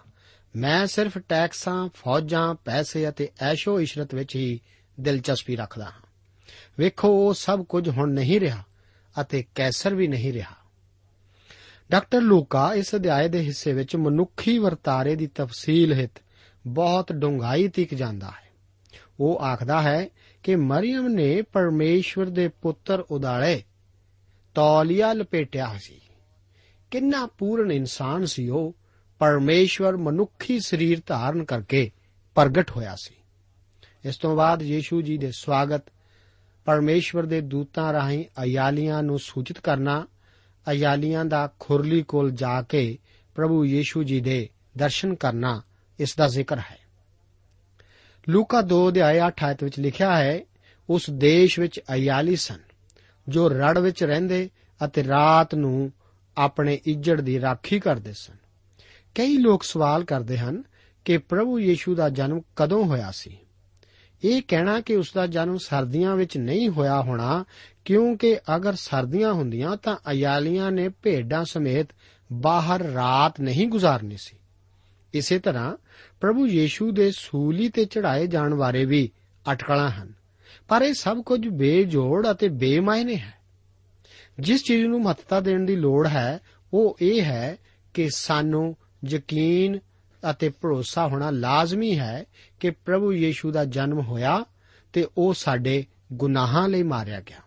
ਮੈਂ 0.56 0.86
ਸਿਰਫ 0.86 1.18
ਟੈਕਸਾਂ, 1.18 1.88
ਫੌਜਾਂ, 1.94 2.54
ਪੈਸੇ 2.54 3.08
ਅਤੇ 3.08 3.28
ਐਸ਼ੋ 3.40 3.80
ਇਸ਼ਰਤ 3.80 4.14
ਵਿੱਚ 4.14 4.36
ਹੀ 4.36 4.60
ਦਿਲਚਸਪੀ 5.00 5.56
ਰੱਖਦਾ 5.56 5.84
ਹਾਂ। 5.84 6.02
ਵੇਖੋ, 6.78 7.08
ਉਹ 7.08 7.34
ਸਭ 7.34 7.64
ਕੁਝ 7.64 7.88
ਹੁਣ 7.88 8.10
ਨਹੀਂ 8.10 8.40
ਰਿਹਾ 8.40 8.62
ਅਤੇ 9.20 9.44
ਕੈਸਰ 9.54 9.94
ਵੀ 9.94 10.06
ਨਹੀਂ 10.06 10.32
ਰਿਹਾ। 10.32 10.63
ਡਾਕਟਰ 11.90 12.20
ਲੂਕਾ 12.20 12.74
ਇਸ 12.74 12.94
ਅਧਿਆਏ 12.94 13.28
ਦੇ 13.28 13.40
ਹਿੱਸੇ 13.40 13.72
ਵਿੱਚ 13.72 13.96
ਮਨੁੱਖੀ 13.96 14.58
ਵਰਤਾਰੇ 14.58 15.16
ਦੀ 15.16 15.26
ਤਫਸੀਲ 15.26 15.92
ਹਿਤ 15.92 16.10
ਬਹੁਤ 16.66 17.12
ਡੂੰਘਾਈ 17.12 17.68
ਤੱਕ 17.68 17.94
ਜਾਂਦਾ 17.94 18.26
ਹੈ। 18.26 18.50
ਉਹ 19.20 19.40
ਆਖਦਾ 19.40 19.82
ਹੈ 19.82 20.08
ਕਿ 20.42 20.56
ਮਰੀਮ 20.56 21.08
ਨੇ 21.08 21.42
ਪਰਮੇਸ਼ਵਰ 21.42 22.26
ਦੇ 22.26 22.48
ਪੁੱਤਰ 22.48 23.00
ਉਦਾਲੇ 23.00 23.62
ਤੌਲੀਆ 24.54 25.12
ਲਪੇਟਿਆ 25.12 25.74
ਸੀ। 25.78 26.00
ਕਿੰਨਾ 26.90 27.26
ਪੂਰਨ 27.26 27.72
ਇਨਸਾਨ 27.72 28.24
ਸੀ 28.24 28.48
ਉਹ। 28.48 28.76
ਪਰਮੇਸ਼ਵਰ 29.18 29.96
ਮਨੁੱਖੀ 29.96 30.60
ਸਰੀਰ 30.60 31.02
ਧਾਰਨ 31.06 31.44
ਕਰਕੇ 31.44 31.90
ਪ੍ਰਗਟ 32.34 32.70
ਹੋਇਆ 32.70 32.96
ਸੀ। 32.96 33.14
ਇਸ 34.04 34.16
ਤੋਂ 34.16 34.36
ਬਾਅਦ 34.36 34.62
ਯੀਸ਼ੂ 34.62 35.02
ਜੀ 35.02 35.18
ਦੇ 35.18 35.30
ਸਵਾਗਤ, 35.30 35.82
ਪਰਮੇਸ਼ਵਰ 36.64 37.26
ਦੇ 37.26 37.40
ਦੂਤਾਂ 37.40 37.92
ਰਾਹੀਂ 37.92 38.24
ਅਯਾਲੀਆਂ 38.42 39.02
ਨੂੰ 39.02 39.18
ਸੂਚਿਤ 39.18 39.58
ਕਰਨਾ 39.58 40.06
ਅਯਾਲੀਆਂ 40.70 41.24
ਦਾ 41.24 41.52
ਖੁਰਲੀ 41.60 42.02
ਕੋਲ 42.02 42.30
ਜਾ 42.30 42.62
ਕੇ 42.62 42.98
ਪ੍ਰਭੂ 43.34 43.64
ਯੀਸ਼ੂ 43.64 44.02
ਜੀ 44.02 44.20
ਦੇ 44.20 44.48
ਦਰਸ਼ਨ 44.78 45.14
ਕਰਨਾ 45.14 45.62
ਇਸ 45.98 46.16
ਦਾ 46.16 46.26
ਜ਼ਿਕਰ 46.26 46.58
ਹੈ। 46.58 46.78
ਲੂਕਾ 48.28 48.60
2 48.60 48.88
ਅਧਿਆਇ 48.88 49.20
8 49.20 49.44
ਆਇਤ 49.44 49.64
ਵਿੱਚ 49.64 49.80
ਲਿਖਿਆ 49.80 50.16
ਹੈ, 50.16 50.40
ਉਸ 50.90 51.10
ਦੇਸ਼ 51.10 51.60
ਵਿੱਚ 51.60 51.80
ਅਯਾਲੀ 51.94 52.36
ਸਨ, 52.36 52.58
ਜੋ 53.28 53.48
ਰੜ 53.48 53.78
ਵਿੱਚ 53.78 54.04
ਰਹਿੰਦੇ 54.04 54.50
ਅਤੇ 54.84 55.04
ਰਾਤ 55.04 55.54
ਨੂੰ 55.54 55.92
ਆਪਣੇ 56.36 56.80
ਇੱਜੜ 56.84 57.20
ਦੀ 57.20 57.40
ਰਾਖੀ 57.40 57.80
ਕਰਦੇ 57.80 58.12
ਸਨ। 58.12 58.36
ਕਈ 59.14 59.36
ਲੋਕ 59.36 59.62
ਸਵਾਲ 59.62 60.04
ਕਰਦੇ 60.04 60.38
ਹਨ 60.38 60.62
ਕਿ 61.04 61.18
ਪ੍ਰਭੂ 61.18 61.58
ਯੀਸ਼ੂ 61.58 61.94
ਦਾ 61.94 62.08
ਜਨਮ 62.08 62.40
ਕਦੋਂ 62.56 62.84
ਹੋਇਆ 62.84 63.10
ਸੀ? 63.10 63.38
ਇਹ 64.24 64.42
ਕਹਿਣਾ 64.48 64.80
ਕਿ 64.80 64.96
ਉਸ 64.96 65.12
ਦਾ 65.14 65.26
ਜਨਮ 65.26 65.58
ਸਰਦੀਆਂ 65.58 66.16
ਵਿੱਚ 66.16 66.36
ਨਹੀਂ 66.36 66.68
ਹੋਇਆ 66.68 67.00
ਹੋਣਾ, 67.00 67.44
ਕਿਉਂਕਿ 67.84 68.38
ਅਗਰ 68.56 68.74
ਸਰਦੀਆਂ 68.74 69.32
ਹੁੰਦੀਆਂ 69.32 69.76
ਤਾਂ 69.76 69.96
ਅਯਾਲੀਆਂ 70.10 70.72
ਨੇ 70.72 70.88
ਭੇਡਾਂ 70.88 71.44
ਸਮੇਤ 71.44 71.86
ਬਾਹਰ 72.32 72.82
ਰਾਤ 72.82 73.40
ਨਹੀਂ 73.40 73.68
ਗੁਜ਼ਾਰਨੀ 73.68 74.16
ਸੀ। 74.16 74.36
ਇਸੇ 75.14 75.38
ਤਰ੍ਹਾਂ 75.38 75.76
ਪ੍ਰਭੂ 76.20 76.46
ਯੀਸ਼ੂ 76.46 76.90
ਦੇ 76.90 77.10
ਸੂਲੀ 77.10 77.68
ਤੇ 77.68 77.84
ਚੜਾਏ 77.84 78.26
ਜਾਣ 78.26 78.54
ਬਾਰੇ 78.54 78.84
ਵੀ 78.84 79.10
ਅਟਕਲਾਂ 79.52 79.90
ਹਨ। 79.90 80.12
ਪਰ 80.68 80.82
ਇਹ 80.82 80.94
ਸਭ 80.94 81.22
ਕੁਝ 81.22 81.48
ਬੇਜੋੜ 81.48 82.30
ਅਤੇ 82.30 82.48
ਬੇਮਾਇਨੇ 82.48 83.16
ਹੈ। 83.16 83.34
ਜਿਸ 84.40 84.62
ਚੀਜ਼ 84.64 84.86
ਨੂੰ 84.86 85.02
ਮਹੱਤਤਾ 85.02 85.40
ਦੇਣ 85.40 85.64
ਦੀ 85.64 85.76
ਲੋੜ 85.76 86.06
ਹੈ, 86.06 86.38
ਉਹ 86.72 86.96
ਇਹ 87.00 87.22
ਹੈ 87.22 87.56
ਕਿ 87.94 88.10
ਸਾਨੂੰ 88.10 88.76
ਯਕੀਨ 89.08 89.78
ਅਤੇ 90.30 90.48
ਭਰੋਸਾ 90.48 91.08
ਹੋਣਾ 91.08 91.30
ਲਾਜ਼ਮੀ 91.30 91.98
ਹੈ 91.98 92.24
ਕਿ 92.60 92.70
ਪ੍ਰਭੂ 92.70 93.12
ਯੀਸ਼ੂ 93.12 93.50
ਦਾ 93.50 93.64
ਜਨਮ 93.64 94.00
ਹੋਇਆ 94.00 94.44
ਤੇ 94.92 95.06
ਉਹ 95.18 95.34
ਸਾਡੇ 95.34 95.84
ਗੁਨਾਹਾਂ 96.12 96.68
ਲਈ 96.68 96.82
ਮਾਰਿਆ 96.82 97.20
ਗਿਆ। 97.20 97.40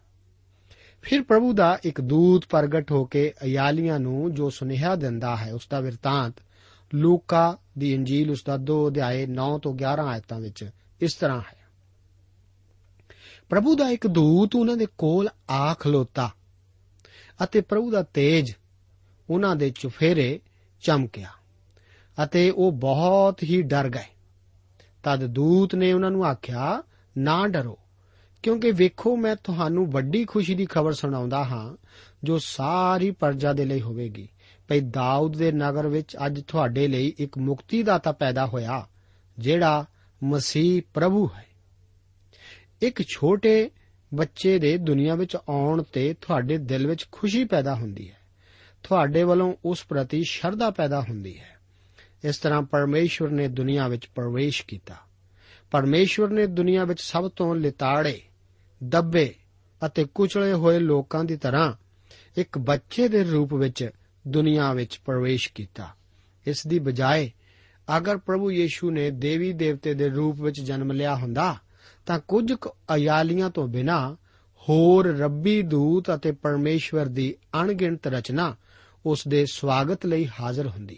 ਫਿਰ 1.01 1.23
ਪ੍ਰਭੂ 1.23 1.53
ਦਾ 1.53 1.79
ਇੱਕ 1.83 2.01
ਦੂਤ 2.01 2.45
ਪ੍ਰਗਟ 2.49 2.91
ਹੋ 2.91 3.05
ਕੇ 3.05 3.33
ਅਯਾਲੀਆਂ 3.43 3.99
ਨੂੰ 3.99 4.33
ਜੋ 4.33 4.49
ਸੁਨੇਹਾ 4.49 4.95
ਦਿੰਦਾ 4.95 5.35
ਹੈ, 5.37 5.53
ਉਸ 5.53 5.67
ਦਾ 5.69 5.79
ਵਿਰਤਾਂਤ 5.79 6.33
ਲੂਕਾ 6.95 7.57
ਦੀ 7.77 7.93
ਇੰਜੀਲ, 7.93 8.31
ਉਸ 8.31 8.43
ਦਾ 8.43 8.57
2 8.57 8.87
ਅਧਿਆਏ 8.87 9.25
9 9.25 9.59
ਤੋਂ 9.59 9.73
11 9.73 10.05
ਆਇਤਾਂ 10.05 10.39
ਵਿੱਚ 10.39 10.69
ਇਸ 11.01 11.13
ਤਰ੍ਹਾਂ 11.13 11.39
ਹੈ। 11.39 11.67
ਪ੍ਰਭੂ 13.49 13.75
ਦਾ 13.75 13.89
ਇੱਕ 13.89 14.07
ਦੂਤ 14.07 14.55
ਉਹਨਾਂ 14.55 14.77
ਦੇ 14.77 14.87
ਕੋਲ 14.97 15.29
ਆ 15.49 15.73
ਖਲੋਤਾ 15.73 16.31
ਅਤੇ 17.43 17.61
ਪ੍ਰਭੂ 17.61 17.91
ਦਾ 17.91 18.03
ਤੇਜ 18.03 18.53
ਉਹਨਾਂ 19.29 19.55
ਦੇ 19.55 19.69
ਚੁਫੇਰੇ 19.69 20.39
ਚਮਕਿਆ। 20.81 21.29
ਅਤੇ 22.23 22.49
ਉਹ 22.49 22.71
ਬਹੁਤ 22.71 23.43
ਹੀ 23.43 23.61
ਡਰ 23.61 23.89
ਗਏ। 23.89 24.15
ਤਦ 25.03 25.25
ਦੂਤ 25.25 25.75
ਨੇ 25.75 25.93
ਉਹਨਾਂ 25.93 26.11
ਨੂੰ 26.11 26.25
ਆਖਿਆ, 26.25 26.83
ਨਾ 27.17 27.47
ਡਰੋ, 27.47 27.79
ਕਿਉਂਕਿ 28.43 28.71
ਵੇਖੋ 28.71 29.15
ਮੈਂ 29.15 29.35
ਤੁਹਾਨੂੰ 29.35 29.91
ਵੱਡੀ 29.91 30.25
ਖੁਸ਼ੀ 30.25 30.55
ਦੀ 30.55 30.65
ਖਬਰ 30.65 30.93
ਸੁਣਾਉਂਦਾ 30.93 31.43
ਹਾਂ, 31.43 31.85
ਜੋ 32.23 32.37
ਸਾਰੀ 32.37 33.11
ਪਰਜਾ 33.11 33.53
ਦੇ 33.53 33.65
ਲਈ 33.65 33.81
ਹੋਵੇਗੀ। 33.81 34.29
ਭਈ 34.67 34.79
ਦਾਊਦ 34.79 35.37
ਦੇ 35.37 35.51
ਨਗਰ 35.51 35.87
ਵਿੱਚ 35.87 36.17
ਅੱਜ 36.25 36.41
ਤੁਹਾਡੇ 36.47 36.87
ਲਈ 36.87 37.13
ਇੱਕ 37.17 37.37
ਮੁਕਤੀਦਾਤਾ 37.37 38.11
ਪੈਦਾ 38.11 38.45
ਹੋਇਆ, 38.45 38.87
ਜਿਹੜਾ 39.39 39.85
ਮਸੀਹ 40.23 40.81
ਪ੍ਰਭੂ 40.93 41.29
ਹੈ। 41.35 41.45
ਇੱਕ 42.81 43.01
ਛੋਟੇ 43.01 43.71
ਬੱਚੇ 44.13 44.59
ਦੇ 44.59 44.77
ਦੁਨੀਆ 44.77 45.15
ਵਿੱਚ 45.15 45.35
ਆਉਣ 45.35 45.83
ਤੇ 45.83 46.13
ਤੁਹਾਡੇ 46.13 46.57
ਦਿਲ 46.57 46.87
ਵਿੱਚ 46.87 47.07
ਖੁਸ਼ੀ 47.11 47.43
ਪੈਦਾ 47.43 47.75
ਹੁੰਦੀ 47.75 48.09
ਹੈ। 48.09 48.17
ਤੁਹਾਡੇ 48.83 49.23
ਵੱਲੋਂ 49.23 49.53
ਉਸ 49.65 49.85
ਪ੍ਰਤੀ 49.89 50.23
ਸ਼ਰਧਾ 50.23 50.69
ਪੈਦਾ 50.69 51.01
ਹੁੰਦੀ 51.01 51.39
ਹੈ। 51.39 51.56
ਇਸ 52.27 52.37
ਤਰ੍ਹਾਂ 52.37 52.61
ਪਰਮੇਸ਼ਵਰ 52.61 53.29
ਨੇ 53.29 53.47
ਦੁਨੀਆ 53.47 53.87
ਵਿੱਚ 53.87 54.09
ਪ੍ਰਵੇਸ਼ 54.15 54.65
ਕੀਤਾ। 54.65 54.95
ਪਰਮੇਸ਼ਵਰ 55.71 56.29
ਨੇ 56.29 56.47
ਦੁਨੀਆ 56.47 56.83
ਵਿੱਚ 56.83 57.01
ਸਭ 57.01 57.31
ਤੋਂ 57.31 57.55
ਲਿਤਾੜੇ, 57.55 58.21
ਦੱਬੇ 58.83 59.33
ਅਤੇ 59.85 60.05
ਕੁਚਲੇ 60.15 60.53
ਹੋਏ 60.53 60.79
ਲੋਕਾਂ 60.79 61.23
ਦੀ 61.23 61.37
ਤਰ੍ਹਾਂ 61.37 61.73
ਇੱਕ 62.37 62.57
ਬੱਚੇ 62.57 63.07
ਦੇ 63.07 63.23
ਰੂਪ 63.23 63.53
ਵਿੱਚ 63.53 63.89
ਦੁਨੀਆ 64.27 64.73
ਵਿੱਚ 64.73 64.99
ਪ੍ਰਵੇਸ਼ 65.05 65.53
ਕੀਤਾ। 65.53 65.87
ਇਸ 66.47 66.67
ਦੀ 66.67 66.79
ਬਜਾਏ, 66.79 67.31
ਅਗਰ 67.97 68.17
ਪ੍ਰਭੂ 68.17 68.51
ਯੀਸ਼ੂ 68.51 68.91
ਨੇ 68.91 69.11
ਦੇਵੀ 69.11 69.53
ਦੇਵਤੇ 69.53 69.93
ਦੇ 69.93 70.09
ਰੂਪ 70.09 70.41
ਵਿੱਚ 70.41 70.61
ਜਨਮ 70.61 70.91
ਲਿਆ 70.91 71.15
ਹੁੰਦਾ, 71.15 71.55
ਤਾਂ 72.05 72.19
ਕੁਝ 72.19 72.53
ਅਯਾਲੀਆਂ 72.95 73.49
ਤੋਂ 73.49 73.67
ਬਿਨਾ 73.67 74.17
ਹੋਰ 74.69 75.17
ਰੱਬੀ 75.17 75.61
ਦੂਤ 75.61 76.13
ਅਤੇ 76.15 76.31
ਪਰਮੇਸ਼ਵਰ 76.31 77.05
ਦੀ 77.05 77.35
ਅਣਗਿਣਤ 77.61 78.07
ਰਚਨਾ 78.07 78.55
ਉਸ 79.05 79.27
ਦੇ 79.27 79.45
ਸਵਾਗਤ 79.51 80.05
ਲਈ 80.05 80.27
ਹਾਜ਼ਰ 80.39 80.67
ਹੁੰਦੀ। 80.67 80.97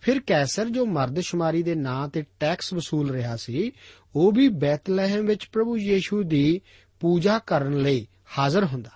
ਫਿਰ 0.00 0.20
ਕੈਸਰ 0.20 0.64
ਜੋ 0.64 0.86
ਮਰਦਸ਼ੁਮਾਰੀ 0.86 1.62
ਦੇ 1.62 1.74
ਨਾਂ 1.74 2.08
ਤੇ 2.08 2.24
ਟੈਕਸ 2.40 2.72
ਵਸੂਲ 2.74 3.10
ਰਿਹਾ 3.10 3.36
ਸੀ, 3.36 3.72
ਉਹ 4.16 4.32
ਵੀ 4.32 4.48
ਬੈਤਲਹਿਮ 4.48 5.26
ਵਿੱਚ 5.26 5.46
ਪ੍ਰਭੂ 5.46 5.76
ਯੀਸ਼ੂ 5.76 6.22
ਦੀ 6.22 6.60
ਪੂਜਾ 7.00 7.38
ਕਰਨ 7.38 7.78
ਲਈ 7.78 8.06
ਹਾਜ਼ਰ 8.38 8.64
ਹੁੰਦਾ। 8.64 8.90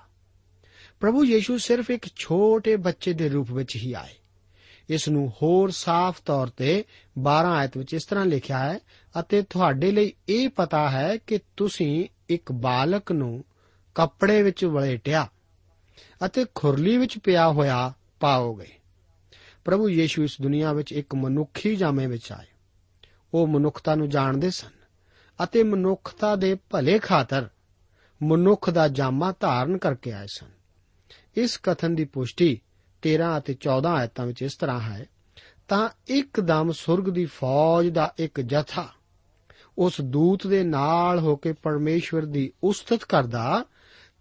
ਪ੍ਰਭੂ 1.01 1.25
ਯੀਸ਼ੂ 1.25 1.59
ਸਿਰਫ 1.59 1.91
ਇੱਕ 1.91 2.07
ਛੋਟੇ 2.17 2.77
ਬੱਚੇ 2.77 3.13
ਦੇ 3.13 3.29
ਰੂਪ 3.29 3.53
ਵਿੱਚ 3.53 3.77
ਹੀ 3.77 3.93
ਆਏ। 3.93 4.15
ਇਸ 4.89 5.09
ਨੂੰ 5.09 5.33
ਹੋਰ 5.43 5.71
ਸਾਫ਼ 5.71 6.23
ਤੌਰ 6.27 6.47
ਤੇ 6.47 6.85
12 7.19 7.53
ਆਇਤ 7.53 7.77
ਵਿੱਚ 7.77 7.95
ਇਸ 7.95 8.05
ਤਰ੍ਹਾਂ 8.05 8.27
ਲਿਖਿਆ 8.27 8.59
ਹੈ, 8.59 8.79
ਅਤੇ 9.21 9.43
ਤੁਹਾਡੇ 9.43 9.91
ਲਈ 9.91 10.13
ਇਹ 10.29 10.49
ਪਤਾ 10.49 10.91
ਹੈ 10.91 11.17
ਕਿ 11.17 11.39
ਤੁਸੀਂ 11.57 12.07
ਇੱਕ 12.29 12.53
ਬਾਲਕ 12.53 13.13
ਨੂੰ 13.13 13.45
ਕੱਪੜੇ 13.95 14.43
ਵਿੱਚ 14.43 14.65
ਵਲੇਟਿਆ 14.65 15.29
ਅਤੇ 16.27 16.47
ਖੁਰਲੀ 16.55 16.97
ਵਿੱਚ 16.97 17.19
ਪਿਆ 17.19 17.49
ਹੋਇਆ 17.49 17.93
ਪਾਓਗੇ। 18.21 18.69
ਪ੍ਰਭੂ 19.65 19.89
ਯੀਸ਼ੂ 19.89 20.25
ਇਸ 20.25 20.41
ਦੁਨੀਆ 20.41 20.73
ਵਿੱਚ 20.73 20.93
ਇੱਕ 20.93 21.15
ਮਨੁੱਖੀ 21.15 21.77
ਜਾਮੇ 21.77 22.07
ਵਿੱਚ 22.07 22.33
ਆਏ। 22.33 22.47
ਉਹ 23.35 23.47
ਮਨੁੱਖਤਾ 23.47 23.95
ਨੂੰ 23.95 24.09
ਜਾਣਦੇ 24.09 24.51
ਸਨ 24.51 24.71
ਅਤੇ 25.45 25.63
ਮਨੁੱਖਤਾ 25.63 26.37
ਦੇ 26.37 26.57
ਭਲੇ 26.71 26.99
ਖਾਤਰ 26.99 27.49
ਮਨੁੱਖ 28.23 28.71
ਦਾ 28.71 28.89
ਜਾਮਾ 28.89 29.35
ਧਾਰਨ 29.41 29.79
ਕਰਕੇ 29.79 30.13
ਆਏ 30.13 30.27
ਸਨ। 30.27 30.47
ਇਸ 31.37 31.61
ਕਥਨ 31.63 31.95
ਦੀ 31.95 32.05
ਪੁਸ਼ਟੀ 32.05 32.61
13 33.03 33.39
ਅਤੇ 33.39 33.57
14 33.61 33.95
ਆਇਤਾਂ 33.95 34.27
ਵਿੱਚ 34.27 34.43
ਇਸ 34.43 34.57
ਤਰ੍ਹਾਂ 34.57 34.81
ਹੈ, 34.81 35.07
ਤਾਂ 35.69 35.89
ਇੱਕਦਮ 36.07 36.73
ਸੁਰਗ 36.73 37.15
ਦੀ 37.15 37.25
ਫੌਜ 37.25 37.89
ਦਾ 37.89 38.15
ਇੱਕ 38.19 38.41
ਜਥਾ 38.41 38.89
ਉਸ 39.79 40.01
ਦੂਤ 40.01 40.47
ਦੇ 40.47 40.65
ਨਾਲ 40.65 41.19
ਹੋ 41.19 41.37
ਕੇ 41.37 41.53
ਪਰਮੇਸ਼ਵਰ 41.53 42.25
ਦੀ 42.25 42.53
ਉਸਤਤ 42.63 43.05
ਕਰਦਾ 43.05 43.65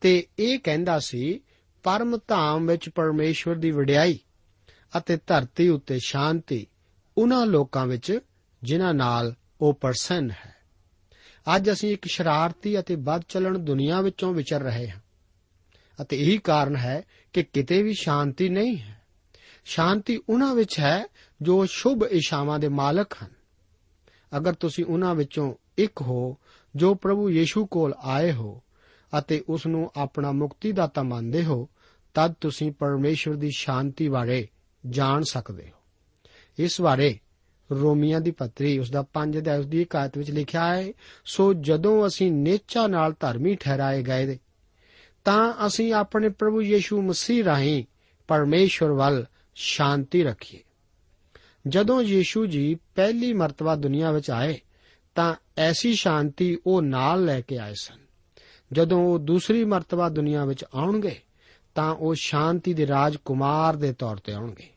ਤੇ 0.02 0.28
ਇਹ 0.40 0.60
ਕਹਿੰਦਾ 0.60 1.00
ਸੀ, 1.00 1.42
ਪਰਮ 1.84 2.18
ਧਾਮ 2.28 2.68
ਵਿੱਚ 2.68 2.90
ਪਰਮੇਸ਼ਵਰ 2.90 3.56
ਦੀ 3.56 3.72
ਵਡਿਆਈ 3.72 4.20
ਅਤੇ 4.98 5.18
ਧਰਤੀ 5.28 5.70
ਉੱਤੇ 5.70 6.00
ਸ਼ਾਂਤੀ 6.00 6.68
ਉਹਨਾਂ 7.18 7.46
ਲੋਕਾਂ 7.46 7.88
ਵਿੱਚ 7.88 8.20
ਜਿਨ੍ਹਾਂ 8.64 8.94
ਨਾਲ 8.94 9.36
ਉਹ 9.62 9.74
ਪ੍ਰਸੰਨ 9.74 10.32
ਹੈ। 10.32 10.56
ਅੱਜ 11.56 11.72
ਅਸੀਂ 11.72 11.94
ਇੱਕ 11.94 12.06
ਸ਼ਰਾਰਤੀ 12.06 12.80
ਅਤੇ 12.80 12.96
ਵੱਧ 12.96 13.22
ਚੱਲਣ 13.28 13.58
ਦੁਨੀਆ 13.58 14.02
ਵਿੱਚੋਂ 14.02 14.34
ਵਿਚਰ 14.34 14.62
ਰਹੇ 14.62 14.90
ਹਾਂ 14.90 15.00
ਅਤੇ 16.02 16.22
ਇਹੀ 16.22 16.38
ਕਾਰਨ 16.38 16.76
ਹੈ 16.76 17.04
ਕਿ 17.34 17.44
ਕਿਤੇ 17.44 17.84
ਵੀ 17.84 17.94
ਸ਼ਾਂਤੀ 17.94 18.50
ਨਹੀਂ 18.50 18.78
ਹੈ। 18.78 19.02
ਸ਼ਾਂਤੀ 19.66 20.20
ਉਹਨਾਂ 20.30 20.56
ਵਿੱਚ 20.56 20.80
ਹੈ 20.80 21.04
ਜੋ 21.42 21.66
ਸ਼ੁਭ 21.66 22.04
ਇਸ਼ਾਵਾਂ 22.04 22.60
ਦੇ 22.60 22.68
ਮਾਲਕ 22.68 23.14
ਹਨ। 23.24 23.30
ਅਗਰ 24.38 24.54
ਤੁਸੀਂ 24.54 24.86
ਉਹਨਾਂ 24.86 25.16
ਵਿੱਚੋਂ 25.16 25.56
ਇੱਕ 25.78 26.02
ਹੋ 26.02 26.38
ਜੋ 26.76 26.96
ਪ੍ਰਭੂ 26.96 27.30
ਯੀਸ਼ੂ 27.30 27.66
ਕੋਲ 27.66 27.94
ਆਏ 27.94 28.32
ਹੋ 28.32 28.62
ਅਤੇ 29.20 29.44
ਉਸ 29.50 29.68
ਨੂੰ 29.68 29.92
ਆਪਣਾ 29.96 30.32
ਮੁਕਤੀਦਾਤਾ 30.32 31.04
ਮੰਨਦੇ 31.04 31.44
ਹੋ, 31.46 31.70
ਤਦ 32.14 32.34
ਤੁਸੀਂ 32.34 32.72
ਪਰਮੇਸ਼ਵਰ 32.72 33.36
ਦੀ 33.36 33.50
ਸ਼ਾਂਤੀ 33.56 34.10
ਬਾਰੇ 34.10 34.48
ਜਾਣ 34.90 35.24
ਸਕਦੇ 35.24 35.64
ਹੋ। 35.64 35.82
ਇਸ 36.60 36.82
ਬਾਰੇ 36.82 37.20
ਰੋਮੀਆਂ 37.72 38.22
ਦੀ 38.22 38.32
ਪੱਤਰੀ 38.32 38.80
ਉਸ 38.80 38.92
ਦਾ 38.92 39.02
5 39.14 39.38
ਅਧਿਆਇ 39.38 39.60
ਉਸ 39.60 39.66
ਦੀ 39.66 39.82
ਇਕਾਇਤ 39.82 40.18
ਵਿੱਚ 40.18 40.32
ਲਿਖਿਆ 40.32 40.76
ਹੈ, 40.76 40.94
ਸੋ 41.26 41.54
ਜਦੋਂ 41.54 42.08
ਅਸੀਂ 42.08 42.32
ਨੇਚਾ 42.32 42.88
ਨਾਲ 42.88 43.14
ਧਰਮੀ 43.20 43.56
ਠਹਿਰਾਏ 43.56 44.04
ਗਏ 44.04 44.40
ਤਾਂ 45.24 45.54
ਅਸੀਂ 45.68 45.94
ਆਪਣੇ 45.94 46.30
ਪ੍ਰਭੂ 46.30 46.62
ਯੀਸ਼ੂ 46.62 47.02
ਮਸੀਹ 47.02 47.44
ਰਾਹੀਂ 47.44 47.84
ਪਰਮੇਸ਼ਵਰ 48.28 48.92
ਵੱਲ 48.92 49.26
ਸ਼ਾਂਤੀ 49.56 50.24
ਰੱਖੀਏ। 50.24 50.60
ਜਦੋਂ 51.68 52.02
ਯੀਸ਼ੂ 52.02 52.46
ਜੀ 52.46 52.76
ਪਹਿਲੀ 52.96 53.34
ਮਰਤਬਾ 53.34 53.76
ਦੁਨੀਆ 53.76 54.12
ਵਿੱਚ 54.12 54.32
ਆਏ 54.32 54.60
ਤਾਂ 55.16 55.36
ਐਸੀ 55.58 55.94
ਸ਼ਾਂਤੀ 55.94 56.58
ਉਹ 56.68 56.82
ਨਾਲ 56.82 57.26
ਲੈ 57.26 57.42
ਕੇ 57.42 57.58
ਆਏ 57.58 57.74
ਸਨ, 57.74 57.98
ਜਦੋਂ 58.72 59.00
ਉਹ 59.02 59.20
ਦੂਸਰੀ 59.20 59.66
ਮਰਤਬਾ 59.66 60.10
ਦੁਨੀਆ 60.10 60.46
ਵਿੱਚ 60.46 60.66
ਆਉਣਗੇ। 60.74 61.20
ਤਾਂ 61.76 61.96
ਉਹ 61.96 62.16
ਸ਼ਾਂਤੀ 62.16 62.74
ਦੇ 62.74 62.88
ਰਾਜਕੁਮਾਰ 62.88 63.76
ਦੇ 63.76 63.94
ਤੌਰ 63.94 64.18
ਤੇ 64.18 64.34
ਆਉਣਗੇ। 64.34 64.70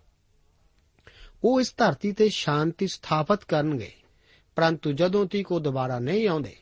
ਉਹ 1.44 1.60
ਇਸ 1.60 1.74
ਧਰਤੀ 1.76 2.12
ਤੇ 2.12 2.28
ਸ਼ਾਂਤੀ 2.28 2.86
ਸਥਾਪਿਤ 2.86 3.44
ਕਰਨਗੇ, 3.44 3.92
ਪਰੰਤੂ 4.56 4.92
ਜਦੋਂ 4.92 5.26
ਤੱਕ 5.26 5.52
ਉਹ 5.52 5.60
ਦੁਬਾਰਾ 5.60 5.98
ਨਹੀਂ 5.98 6.28
ਆਉਂਦੇ, 6.28 6.56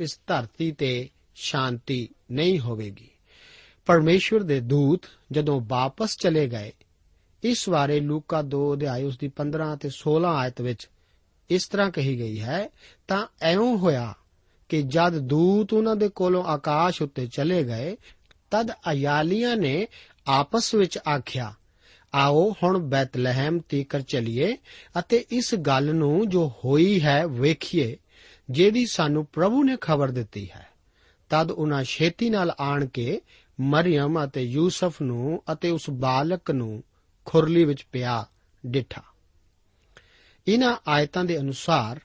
ਇਸ 0.00 0.20
ਧਰਤੀ 0.26 0.72
ਤੇ 0.72 1.08
ਸ਼ਾਂਤੀ 1.34 2.08
ਨਹੀਂ 2.32 2.60
ਹੋਵੇਗੀ। 2.60 3.10
ਪਰਮੇਸ਼ਵਰ 3.86 4.42
ਦੇ 4.42 4.60
ਦੂਤ 4.60 5.00
ਜਦੋਂ 5.32 5.60
ਵਾਪਸ 5.60 6.16
ਚਲੇ 6.16 6.48
ਗਏ, 6.48 6.72
ਇਸ 7.42 7.68
ਬਾਰੇ 7.68 8.00
ਲੂਕਾ 8.00 8.42
2 8.42 8.74
ਅਧਿਆਇ 8.74 9.04
ਉਸ 9.04 9.18
ਦੀ 9.18 9.28
15 9.28 9.74
ਅਤੇ 9.74 9.88
16 9.88 10.36
ਆਇਤ 10.36 10.60
ਵਿੱਚ 10.60 10.88
ਇਸ 11.50 11.68
ਤਰ੍ਹਾਂ 11.68 11.90
ਕਹੀ 11.90 12.18
ਗਈ 12.18 12.40
ਹੈ, 12.40 12.70
ਤਾਂ 13.08 13.26
ਐਉਂ 13.42 13.78
ਹੋਇਆ 13.78 14.14
ਕਿ 14.68 14.82
ਜਦ 14.82 15.18
ਦੂਤ 15.18 15.72
ਉਹਨਾਂ 15.72 15.96
ਦੇ 15.96 16.08
ਕੋਲੋਂ 16.08 16.44
ਆਕਾਸ਼ 16.44 17.02
ਉੱਤੇ 17.02 17.26
ਚਲੇ 17.26 17.64
ਗਏ 17.64 17.96
ਤਦ 18.50 18.70
ਅਯਾਲੀਆਂ 18.70 19.56
ਨੇ 19.56 19.86
ਆਪਸ 20.26 20.74
ਵਿੱਚ 20.74 20.98
ਆਖਿਆ, 20.98 21.54
ਆਓ 22.14 22.54
ਹੁਣ 22.62 22.78
ਬੈਤਲਹਿਮ 22.78 23.58
ਤੀਕਰ 23.58 24.00
ਚਲੀਏ 24.00 24.56
ਅਤੇ 24.98 25.24
ਇਸ 25.30 25.54
ਗੱਲ 25.54 25.94
ਨੂੰ 25.94 26.28
ਜੋ 26.28 26.52
ਹੋਈ 26.64 27.00
ਹੈ 27.00 27.26
ਵੇਖੀਏ 27.26 27.96
ਜਿਹਦੀ 28.50 28.86
ਸਾਨੂੰ 28.86 29.26
ਪ੍ਰਭੂ 29.26 29.64
ਨੇ 29.64 29.76
ਖਬਰ 29.80 30.10
ਦਿੱਤੀ 30.10 30.50
ਹੈ। 30.50 30.68
ਤਦ 31.30 31.50
ਉਹਨਾਂ 31.50 31.84
ਛੇਤੀ 31.84 32.30
ਨਾਲ 32.30 32.54
ਆਣ 32.60 32.86
ਕੇ 32.86 33.20
ਮਰੀਮ 33.60 34.24
ਅਤੇ 34.24 34.42
ਯੂਸਫ 34.42 35.02
ਨੂੰ 35.02 35.42
ਅਤੇ 35.52 35.70
ਉਸ 35.70 35.90
ਬਾਲਕ 35.90 36.50
ਨੂੰ 36.50 36.84
ਖੁਰਲੀ 37.24 37.64
ਵਿੱਚ 37.64 37.86
ਪਿਆ 37.92 38.26
ਡਿਠਾ। 38.66 39.02
ਇਹਨਾਂ 40.48 40.76
ਆਇਤਾਂ 40.88 41.24
ਦੇ 41.24 41.38
ਅਨੁਸਾਰ 41.38 42.00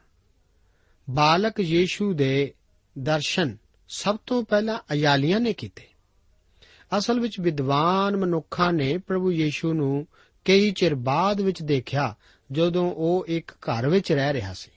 ਬਾਲਕ 1.10 1.60
ਯੀਸ਼ੂ 1.60 2.14
ਦੇ 2.14 2.54
ਦਰਸ਼ਨ 2.98 3.58
ਸਭ 3.90 4.18
ਤੋਂ 4.26 4.44
ਪਹਿਲਾਂ 4.44 4.80
ਅਯਾਲੀਆਂ 4.92 5.40
ਨੇ 5.40 5.54
ਕੀਤੇ। 5.54 5.93
ਅਸਲ 6.98 7.20
ਵਿੱਚ 7.20 7.40
ਵਿਦਵਾਨ 7.40 8.18
ਮਨੁੱਖਾਂ 8.18 8.74
ਨੇ 8.74 8.98
ਪ੍ਰਭੂ 8.98 9.32
ਯੀਸ਼ੂ 9.32 9.74
ਨੂੰ 9.74 10.08
ਕਈ 10.46 10.72
ਚਿਰ 10.72 10.96
ਬਾਅਦ 10.96 11.42
ਵਿੱਚ 11.42 11.62
ਦੇਖਿਆ, 11.62 12.16
ਜਦੋਂ 12.52 12.92
ਉਹ 12.92 13.26
ਇੱਕ 13.28 13.52
ਘਰ 13.52 13.88
ਵਿੱਚ 13.88 14.12
ਰਹਿ 14.12 14.34
ਰਿਹਾ 14.34 14.54
ਸੀ। 14.54 14.72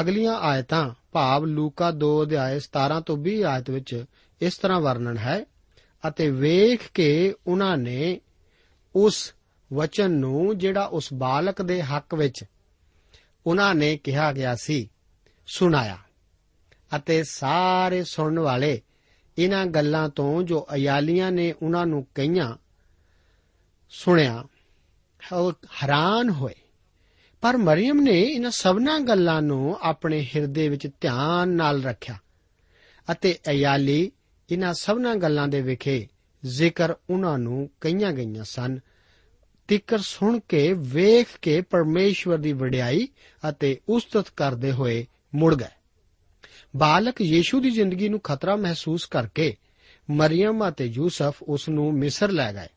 ਅਗਲੀਆਂ 0.00 0.34
ਆਇਤਾਂ, 0.34 0.94
ਭਾਵ 1.12 1.44
ਲੂਕਾ 1.44 1.90
2 1.90 2.22
ਅਧਿਆਇ 2.22 2.60
17 2.60 3.00
ਤੋਂ 3.00 3.16
20 3.16 3.42
ਆਇਤ 3.42 3.70
ਵਿੱਚ 3.70 4.04
ਇਸ 4.40 4.58
ਤਰ੍ਹਾਂ 4.58 4.80
ਵਰਣਨ 4.80 5.18
ਹੈ, 5.18 5.44
ਅਤੇ 6.08 6.30
ਵੇਖ 6.30 6.80
ਕੇ 6.94 7.34
ਉਹਨਾਂ 7.46 7.76
ਨੇ 7.76 8.20
ਉਸ 8.94 9.34
ਵਚਨ 9.72 10.10
ਨੂੰ 10.10 10.58
ਜਿਹੜਾ 10.58 10.84
ਉਸ 10.84 11.08
ਬਾਲਕ 11.12 11.62
ਦੇ 11.62 11.82
ਹੱਕ 11.82 12.14
ਵਿੱਚ 12.14 12.44
ਉਹਨਾਂ 13.46 13.74
ਨੇ 13.74 13.96
ਕਿਹਾ 13.96 14.32
ਗਿਆ 14.32 14.54
ਸੀ, 14.54 14.90
ਸੁਣਾਇਆ, 15.46 15.98
ਅਤੇ 16.96 17.24
ਸਾਰੇ 17.24 18.04
ਸੁਣਨ 18.04 18.38
ਵਾਲੇ 18.38 18.82
ਇਹਨਾਂ 19.38 19.66
ਗੱਲਾਂ 19.66 20.08
ਤੋਂ 20.08 20.42
ਜੋ 20.42 20.66
ਅਯਾਲੀਆਂ 20.74 21.32
ਨੇ 21.32 21.54
ਉਹਨਾਂ 21.62 21.86
ਨੂੰ 21.86 22.06
ਕਹੀਆਂ, 22.14 22.56
ਸੁਣਿਆ, 23.90 24.44
ਉਹ 25.32 25.52
ਹੈਰਾਨ 25.52 26.30
ਹੋਏ। 26.30 26.54
ਪਰ 27.40 27.56
ਮਰੀਮ 27.56 28.00
ਨੇ 28.00 28.22
ਇਹਨਾਂ 28.22 28.50
ਸਭਨਾ 28.50 28.98
ਗੱਲਾਂ 28.98 29.42
ਨੂੰ 29.42 29.78
ਆਪਣੇ 29.82 30.26
ਹਿਰਦੇ 30.36 30.68
ਵਿੱਚ 30.68 30.88
ਧਿਆਨ 31.00 31.48
ਨਾਲ 31.48 31.82
ਰੱਖਿਆ 31.82 32.16
ਅਤੇ 33.12 33.38
ਅਯਾਲੀ 33.50 34.10
ਇਹਨਾਂ 34.50 34.74
ਸਭਨਾ 34.74 35.14
ਗੱਲਾਂ 35.14 35.48
ਦੇ 35.48 35.62
ਵਿਖੇ 35.62 36.08
ਜ਼ਿਕਰ 36.46 36.94
ਉਹਨਾਂ 37.10 37.38
ਨੂੰ 37.38 37.70
ਕਈਆਂ 37.80 38.12
ਗਈਆਂ 38.12 38.44
ਸਨ। 38.44 38.80
ਤਿੱਕਰ 39.68 39.98
ਸੁਣ 39.98 40.40
ਕੇ 40.48 40.72
ਵੇਖ 40.72 41.26
ਕੇ 41.42 41.60
ਪਰਮੇਸ਼ਵਰ 41.60 42.38
ਦੀ 42.38 42.52
ਵਡਿਆਈ 42.52 43.08
ਅਤੇ 43.48 43.80
ਉਸਤਤ 43.88 44.26
ਕਰਦੇ 44.36 44.72
ਹੋਏ 44.72 45.06
ਮੁੜ 45.34 45.54
ਗਏ। 45.54 45.75
ਬਾਲਕ 46.75 47.21
ਯੀਸ਼ੂ 47.21 47.61
ਦੀ 47.61 47.71
ਜ਼ਿੰਦਗੀ 47.71 48.09
ਨੂੰ 48.09 48.19
ਖਤਰਾ 48.19 48.55
ਮਹਿਸੂਸ 48.55 49.05
ਕਰਕੇ 49.05 49.55
ਮਰੀਮ 50.11 50.69
ਅਤੇ 50.69 50.85
ਯੂਸਫ 50.85 51.43
ਉਸ 51.43 51.69
ਨੂੰ 51.69 51.93
ਮਿਸਰ 51.93 52.31
ਲੈ 52.31 52.53
ਗਏ 52.53 52.67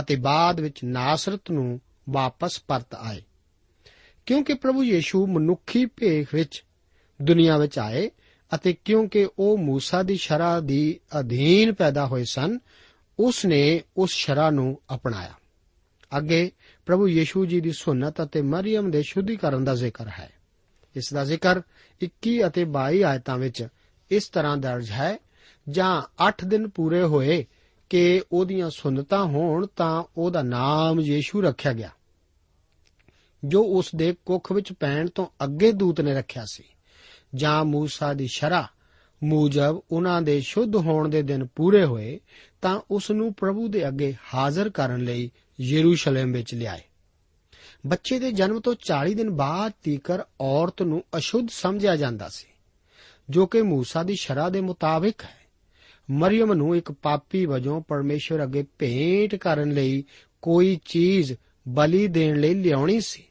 ਅਤੇ 0.00 0.16
ਬਾਅਦ 0.16 0.60
ਵਿੱਚ 0.60 0.84
ਨਾਸਰਤ 0.84 1.50
ਨੂੰ 1.50 1.80
ਵਾਪਸ 2.08 2.62
ਪਰਤ 2.68 2.94
ਆਏ 2.94 3.22
ਕਿਉਂਕਿ 4.26 4.54
ਪ੍ਰਭੂ 4.54 4.84
ਯੀਸ਼ੂ 4.84 5.26
ਮਨੁੱਖੀ 5.26 5.86
ਭੇਖ 5.86 6.34
ਵਿੱਚ 6.34 6.64
ਦੁਨੀਆ 7.22 7.58
ਵਿੱਚ 7.58 7.78
ਆਏ 7.78 8.10
ਅਤੇ 8.54 8.76
ਕਿਉਂਕਿ 8.84 9.28
ਉਹ 9.38 9.58
موسی 9.58 10.04
ਦੀ 10.04 10.16
ਸ਼ਰਾ 10.16 10.60
ਦੀ 10.60 11.00
ਅਧੀਨ 11.20 11.72
ਪੈਦਾ 11.72 12.06
ਹੋਏ 12.06 12.24
ਸਨ 12.24 12.58
ਉਸ 13.18 13.44
ਨੇ 13.44 13.82
ਉਸ 13.96 14.10
ਸ਼ਰਾ 14.10 14.50
ਨੂੰ 14.50 14.80
ਅਪਣਾਇਆ 14.94 15.34
ਅੱਗੇ 16.18 16.50
ਪ੍ਰਭੂ 16.86 17.08
ਯੀਸ਼ੂ 17.08 17.46
ਜੀ 17.46 17.60
ਦੀ 17.60 17.72
ਸੁਨਨਤ 17.72 18.22
ਅਤੇ 18.22 18.42
ਮਰੀਮ 18.42 18.90
ਦੇ 18.90 19.02
ਸ਼ੁੱਧੀਕਰਨ 19.02 19.64
ਦਾ 19.64 19.74
ਜ਼ਿਕਰ 19.74 20.08
ਹੈ 20.08 20.32
ਇਸ 20.95 21.13
ਦਾ 21.13 21.23
ਜ਼ਿਕਰ 21.25 21.61
21 22.01 22.47
ਅਤੇ 22.47 22.65
22 22.65 23.01
ਆਇਤਾਂ 23.03 23.37
ਵਿੱਚ 23.37 23.67
ਇਸ 24.11 24.27
ਤਰ੍ਹਾਂ 24.29 24.57
ਦਰਜ 24.57 24.91
ਹੈ, 24.91 25.17
ਜਾਂ 25.69 26.01
8 26.27 26.45
ਦਿਨ 26.45 26.69
ਪੂਰੇ 26.69 27.01
ਹੋਏ 27.03 27.45
ਕਿ 27.89 28.21
ਉਹਦੀਆਂ 28.31 28.69
ਸੁੰਨਤਾਂ 28.69 29.25
ਹੋਣ 29.25 29.65
ਤਾਂ 29.75 30.03
ਉਹਦਾ 30.17 30.41
ਨਾਮ 30.41 30.99
ਯੀਸ਼ੂ 30.99 31.41
ਰੱਖਿਆ 31.41 31.73
ਗਿਆ, 31.73 31.89
ਜੋ 33.45 33.63
ਉਸ 33.63 33.89
ਦੇ 33.95 34.15
ਕੁੱਖ 34.25 34.51
ਵਿੱਚ 34.51 34.73
ਪੈਣ 34.73 35.07
ਤੋਂ 35.07 35.25
ਅੱਗੇ 35.43 35.71
ਦੂਤ 35.71 36.01
ਨੇ 36.01 36.13
ਰੱਖਿਆ 36.13 36.45
ਸੀ, 36.45 36.63
ਜਾਂ 37.35 37.65
ਮੂਸਾ 37.65 38.13
ਦੀ 38.13 38.27
ਸ਼ਰਾ 38.27 38.67
ਮੂਜਬ 39.23 39.81
ਉਹਨਾਂ 39.91 40.21
ਦੇ 40.21 40.39
ਸ਼ੁੱਧ 40.41 40.75
ਹੋਣ 40.75 41.09
ਦੇ 41.09 41.21
ਦਿਨ 41.21 41.45
ਪੂਰੇ 41.45 41.85
ਹੋਏ 41.85 42.19
ਤਾਂ 42.61 42.79
ਉਸ 42.91 43.11
ਨੂੰ 43.11 43.33
ਪ੍ਰਭੂ 43.33 43.67
ਦੇ 43.67 43.87
ਅੱਗੇ 43.87 44.13
ਹਾਜ਼ਰ 44.33 44.69
ਕਰਨ 44.69 45.01
ਲਈ 45.01 45.31
ਯਰੂਸ਼ਲਮ 45.61 46.31
ਵਿੱਚ 46.31 46.53
ਲਿਆਏ। 46.53 46.81
ਬੱਚੇ 47.86 48.18
ਦੇ 48.18 48.32
ਜਨਮ 48.32 48.60
ਤੋਂ 48.60 48.74
40 48.92 49.14
ਦਿਨ 49.14 49.30
ਬਾਅਦ 49.30 49.72
ਤੀਕਰ 49.82 50.22
ਔਰਤ 50.40 50.82
ਨੂੰ 50.82 51.04
ਅਸ਼ੁੱਧ 51.16 51.48
ਸਮਝਿਆ 51.48 51.96
ਜਾਂਦਾ 51.96 52.28
ਸੀ 52.28 52.46
ਜੋ 53.30 53.46
ਕਿ 53.46 53.60
موسی 53.60 54.04
ਦੀ 54.04 54.14
ਸ਼ਰਾ 54.14 54.48
ਦੇ 54.48 54.60
ਮੁਤਾਬਿਕ 54.60 55.24
ਹੈ 55.24 55.46
ਮਰੀਮ 56.10 56.52
ਨੂੰ 56.52 56.76
ਇੱਕ 56.76 56.92
ਪਾਪੀ 56.92 57.46
ਵਜੋਂ 57.46 57.80
ਪਰਮੇਸ਼ਵਰ 57.80 58.42
ਅੱਗੇ 58.42 58.64
ਭੇਂਟ 58.78 59.34
ਕਰਨ 59.34 59.72
ਲਈ 59.72 60.04
ਕੋਈ 60.42 60.80
ਚੀਜ਼ 60.84 61.32
ਬਲੀ 61.68 62.06
ਦੇਣ 62.06 62.40
ਲਈ 62.40 62.54
ਲਿਆਉਣੀ 62.54 63.00
ਸੀ 63.00 63.22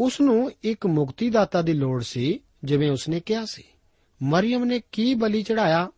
ਉਸ 0.00 0.20
ਨੂੰ 0.20 0.52
ਇੱਕ 0.64 0.86
ਮੁਕਤੀਦਾਤਾ 0.86 1.62
ਦੀ 1.62 1.72
ਲੋੜ 1.72 2.02
ਸੀ 2.02 2.40
ਜਿਵੇਂ 2.64 2.90
ਉਸਨੇ 2.90 3.20
ਕਿਹਾ 3.20 3.44
ਸੀ 3.44 3.64
ਮਰੀਮ 4.22 4.64
ਨੇ 4.64 4.80
ਕੀ 4.92 5.14
ਬਲੀ 5.14 5.42
ਚੜਾਇਆ 5.42 5.90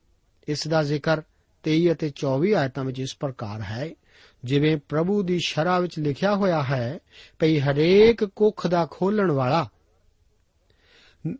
ਇਸ 0.49 0.69
ਦਾ 0.69 0.83
ਜ਼ਿਕਰ 0.83 1.23
23 1.65 1.93
ਅਤੇ 1.93 2.13
24 2.25 2.53
ਆਇਤਾਂ 2.53 2.85
ਵਿੱਚ 2.85 3.01
ਇਸ 3.01 3.17
ਪ੍ਰਕਾਰ 3.17 3.63
ਹੈ 3.63 3.91
ਜਿਵੇਂ 4.44 4.78
ਪ੍ਰਭੂ 4.90 5.24
ਦੀ 5.24 5.40
ਸ਼ਰਾ 5.40 5.80
ਵਿੱਚ 5.80 6.00
ਲਿਖਿਆ 6.00 6.36
ਹੋਇਆ 6.36 6.64
ਹੈ 6.64 7.00
ਭਈ 7.40 7.60
ਹਰੇਕ 7.60 8.24
ਕੁੱਖ 8.24 8.68
ਦਾ 8.68 8.88
ਖੋਲਣ 8.92 9.32
ਵਾਲਾ 9.32 9.70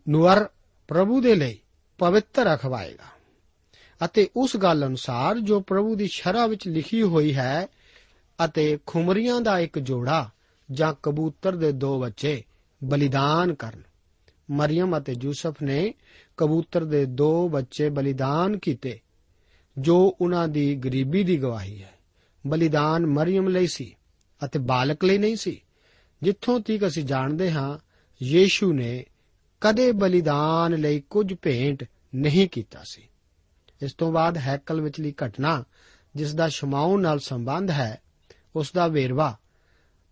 ਨੂਰ 0.08 0.48
ਪ੍ਰਭੂ 0.88 1.20
ਦੇ 1.20 1.34
ਲਈ 1.34 1.58
ਪਵਿੱਤਰ 1.98 2.44
ਰਖਵਾਏਗਾ। 2.44 3.22
ਅਤੇ 4.04 4.28
ਉਸ 4.36 4.56
ਗੱਲ 4.56 4.86
ਅਨੁਸਾਰ 4.86 5.38
ਜੋ 5.38 5.60
ਪ੍ਰਭੂ 5.60 5.94
ਦੀ 5.94 6.08
ਸ਼ਰਾ 6.12 6.46
ਵਿੱਚ 6.46 6.68
ਲਿਖੀ 6.68 7.02
ਹੋਈ 7.02 7.34
ਹੈ 7.34 7.66
ਅਤੇ 8.44 8.78
ਖੁਮਰੀਆਂ 8.86 9.40
ਦਾ 9.40 9.58
ਇੱਕ 9.58 9.78
ਜੋੜਾ 9.78 10.30
ਜਾਂ 10.70 10.94
ਕਬੂਤਰ 11.02 11.56
ਦੇ 11.56 11.72
ਦੋ 11.72 12.00
ਬੱਚੇ 12.00 12.42
ਬਲੀਦਾਨ 12.84 13.54
ਕਰਨ। 13.54 13.82
ਮਰੀਮ 14.50 14.98
ਅਤੇ 14.98 15.14
ਯੂਸਫ 15.22 15.54
ਨੇ 15.62 15.94
ਕਬੂਤਰ 16.36 16.84
ਦੇ 16.84 17.04
ਦੋ 17.04 17.48
ਬੱਚੇ 17.48 17.88
ਬਲੀਦਾਨ 17.88 18.58
ਕੀਤੇ 18.58 19.00
ਜੋ 19.78 20.16
ਉਹਨਾਂ 20.20 20.48
ਦੀ 20.48 20.74
ਗਰੀਬੀ 20.74 21.24
ਦੀ 21.24 21.36
ਗਵਾਹੀ 21.36 21.82
ਹੈ। 21.82 21.91
ਬਲੀਦਾਨ 22.46 23.06
ਮਰੀਮ 23.06 23.48
ਲਈ 23.48 23.66
ਸੀ 23.66 23.96
ਅਤੇ 24.44 24.58
ਬਾਲਕ 24.58 25.04
ਲਈ 25.04 25.18
ਨਹੀਂ 25.18 25.36
ਸੀ। 25.36 25.62
ਜਿੱਥੋਂ 26.22 26.60
ਤੱਕ 26.60 26.86
ਅਸੀਂ 26.86 27.04
ਜਾਣਦੇ 27.04 27.52
ਹਾਂ, 27.52 27.78
ਯੀਸ਼ੂ 28.22 28.72
ਨੇ 28.72 29.06
ਕਦੇ 29.60 29.92
ਬਲੀਦਾਨ 29.92 30.74
ਲਈ 30.74 31.02
ਕੁਝ 31.10 31.34
ਭੇਂਟ 31.42 31.84
ਨਹੀਂ 32.14 32.48
ਕੀਤਾ 32.48 32.82
ਸੀ। 32.84 33.08
ਇਸ 33.82 33.92
ਤੋਂ 33.94 34.12
ਬਾਅਦ 34.12 34.38
ਹੈਕਲ 34.38 34.80
ਵਿਚਲੀ 34.80 35.14
ਘਟਨਾ, 35.26 35.64
ਜਿਸ 36.16 36.34
ਦਾ 36.34 36.48
ਸ਼ਮਾਉ 36.48 36.96
ਨਾਲ 36.96 37.18
ਸੰਬੰਧ 37.18 37.70
ਹੈ, 37.70 38.02
ਉਸ 38.56 38.72
ਦਾ 38.72 38.86
ਵੇਰਵਾ 38.86 39.38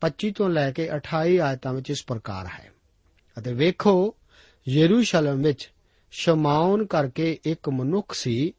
25 0.01 0.33
ਤੋਂ 0.33 0.51
ਲੈ 0.51 0.73
ਕੇ 0.73 0.91
28 0.91 1.39
ਆਇਤਾਂ 1.39 1.75
ਵਿੱਚ 1.75 1.91
ਇਸ 1.91 2.05
ਪ੍ਰਕਾਰ 2.07 2.47
ਹੈ। 2.47 2.73
ਅਤੇ 3.39 3.53
ਵੇਖੋ, 3.53 4.15
ਯਰੂਸ਼ਲਮ 4.69 5.43
ਵਿੱਚ 5.43 5.71
ਸ਼ਮਾਉਨ 6.11 6.87
ਕਰਕੇ 6.87 7.39
ਇੱਕ 7.45 7.69
ਮਨੁੱਖ 7.69 8.15
ਸੀ 8.15 8.53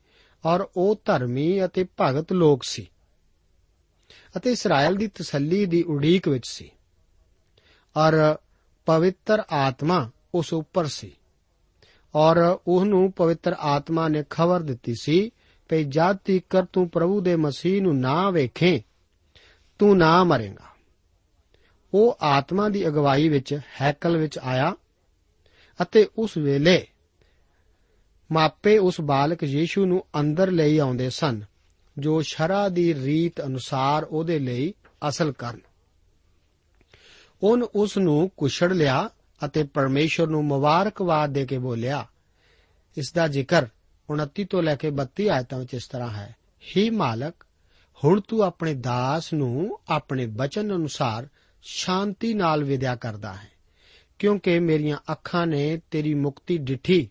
ਔਰ 0.46 0.68
ਉਹ 0.78 1.02
ਧਰਮੀ 1.06 1.66
ਅਤੇ 1.66 1.86
ਭਗਤ 2.02 2.34
ਲੋਕ 2.34 2.64
ਸੀ। 2.64 2.88
ਅਤੇ 4.38 4.52
ਇਸਰਾਇਲ 4.52 4.96
ਦੀ 4.96 5.08
ਤਸੱਲੀ 5.08 5.66
ਦੀ 5.66 5.84
ਉਡੀਕ 5.84 6.28
ਵਿੱਚ 6.28 6.48
ਸੀ। 6.48 6.72
ਔਰ 7.98 8.38
ਪਵਿੱਤਰ 8.86 9.44
ਆਤਮਾ 9.52 10.12
ਉਸ 10.36 10.54
ਉੱਪਰ 10.54 10.86
ਸੀ। 10.86 11.12
ਔਰ 12.16 12.60
ਉਹਨੂੰ 12.68 13.12
ਪਵਿੱਤਰ 13.12 13.56
ਆਤਮਾ 13.60 14.08
ਨੇ 14.08 14.24
ਖਬਰ 14.30 14.60
ਦਿੱਤੀ 14.60 14.96
ਸੀ 15.02 15.32
ਕਿ 15.70 15.84
ਜਦ 15.84 16.18
ਤੀਕਰ 16.18 16.66
ਤੂੰ 16.66 16.90
ਪ੍ਰਭੂ 16.90 17.22
ਦੇ 17.22 17.36
ਮਸੀਹ 17.36 17.82
ਨੂੰ 17.82 18.00
ਨਾ 18.00 18.30
ਵੇਖੇ, 18.30 18.84
ਤੂੰ 19.80 19.98
ਨਾ 19.98 20.24
ਮਰੇਗਾ। 20.24 20.72
ਉਹ 21.94 22.18
ਆਤਮਾ 22.22 22.70
ਦੀ 22.70 22.88
ਅਗਵਾਈ 22.88 23.30
ਵਿੱਚ 23.30 23.60
ਹੈਕਲ 23.82 24.18
ਵਿੱਚ 24.18 24.40
ਆਇਆ 24.40 24.76
ਅਤੇ 25.82 26.10
ਉਸ 26.18 26.38
ਵੇਲੇ 26.38 26.88
ਮਾਪੇ 28.32 28.78
ਉਸ 28.78 29.02
ਬਾਲਕ 29.02 29.44
ਯੀਸ਼ੂ 29.44 29.86
ਨੂੰ 29.86 30.06
ਅੰਦਰ 30.20 30.52
ਲਈ 30.52 30.78
ਆਉਂਦੇ 30.78 31.10
ਸਨ। 31.10 31.42
ਜੋ 31.98 32.22
ਸ਼ਰਾ 32.22 32.70
ਦੀ 32.70 32.94
ਰੀਤ 32.94 33.42
ਅਨੁਸਾਰ 33.42 34.04
ਉਹਦੇ 34.04 34.40
ਲਈ 34.40 34.74
ਅਸਲ 35.08 35.32
ਕਰਨ। 35.32 35.60
ਉਹਨ 37.44 37.64
ਉਸ 37.64 37.98
ਨੂੰ 37.98 38.32
ਕੁਛੜ 38.38 38.74
ਲਿਆ 38.74 39.10
ਅਤੇ 39.46 39.64
ਪਰਮੇਸ਼ਰ 39.64 40.28
ਨੂੰ 40.28 40.46
ਮੁਬਾਰਕਬਾਦ 40.46 41.30
ਦੇ 41.30 41.46
ਕੇ 41.46 41.58
ਬੋਲਿਆ, 41.58 42.08
ਇਸ 42.98 43.14
ਦਾ 43.14 43.28
ਜ਼ਿਕਰ 43.28 43.68
29 44.10 44.44
ਤੋਂ 44.44 44.64
ਲੈ 44.64 44.76
ਕੇ 44.76 44.90
32 44.90 45.30
ਆਇਤਾਂ 45.30 45.60
ਵਿੱਚ 45.60 45.74
ਇਸ 45.74 45.88
ਤਰ੍ਹਾਂ 45.88 46.10
ਹੈ। 46.10 46.36
ਹੀ 46.78 46.90
ਮਾਲਕ, 46.90 47.46
ਹੁਣ 48.04 48.22
ਤੂੰ 48.22 48.42
ਆਪਣੇ 48.42 48.74
ਦਾਸ 48.74 49.34
ਨੂੰ 49.34 49.80
ਆਪਣੇ 49.90 50.26
ਬਚਨ 50.26 50.76
ਅਨੁਸਾਰ 50.76 51.28
ਸ਼ਾਂਤੀ 51.62 52.34
ਨਾਲ 52.34 52.64
ਵਿਦਿਆ 52.64 52.96
ਕਰਦਾ 52.96 53.34
ਹੈ, 53.34 53.52
ਕਿਉਂਕਿ 54.20 54.60
ਮੇਰੀਆਂ 54.60 54.98
ਅੱਖਾਂ 55.12 55.48
ਨੇ 55.48 55.82
ਤੇਰੀ 55.92 56.14
ਮੁਕਤੀ 56.14 56.58
ਡਿਠੀ, 56.58 57.10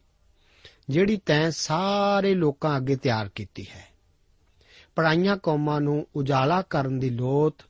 ਜਿਹੜੀ 0.89 1.17
ਤੈਂ 1.17 1.51
ਸਾਰੇ 1.51 2.35
ਲੋਕਾਂ 2.35 2.77
ਅੱਗੇ 2.77 2.97
ਤਿਆਰ 2.97 3.29
ਕੀਤੀ 3.29 3.67
ਹੈ। 3.75 3.90
ਪੜਾਈਆਂ 4.97 5.37
ਕੌਮਾਂ 5.37 5.81
ਨੂੰ 5.81 6.07
ਉਜਾਲਾ 6.17 6.63
ਕਰਨ 6.63 6.99
ਦੀ 6.99 7.11
ਲੋਥ 7.11 7.63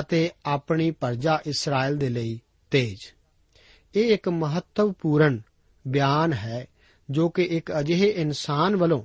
ਅਤੇ 0.00 0.30
ਆਪਣੀ 0.46 0.90
ਪ੍ਰਜਾ 0.90 1.38
ਇਸਰਾਇਲ 1.46 1.96
ਦੇ 1.96 2.08
ਲਈ 2.08 2.40
ਤੇਜ। 2.70 2.98
ਇਹ 3.94 4.14
ਇੱਕ 4.14 4.28
ਮਹੱਤਵਪੂਰਨ 4.28 5.40
ਬਿਆਨ 5.88 6.32
ਹੈ 6.32 6.66
ਜੋ 7.10 7.28
ਕਿ 7.28 7.42
ਇੱਕ 7.42 7.72
ਅਜਿਹੇ 7.80 8.08
ਇਨਸਾਨ 8.08 8.76
ਵੱਲੋਂ 8.76 9.04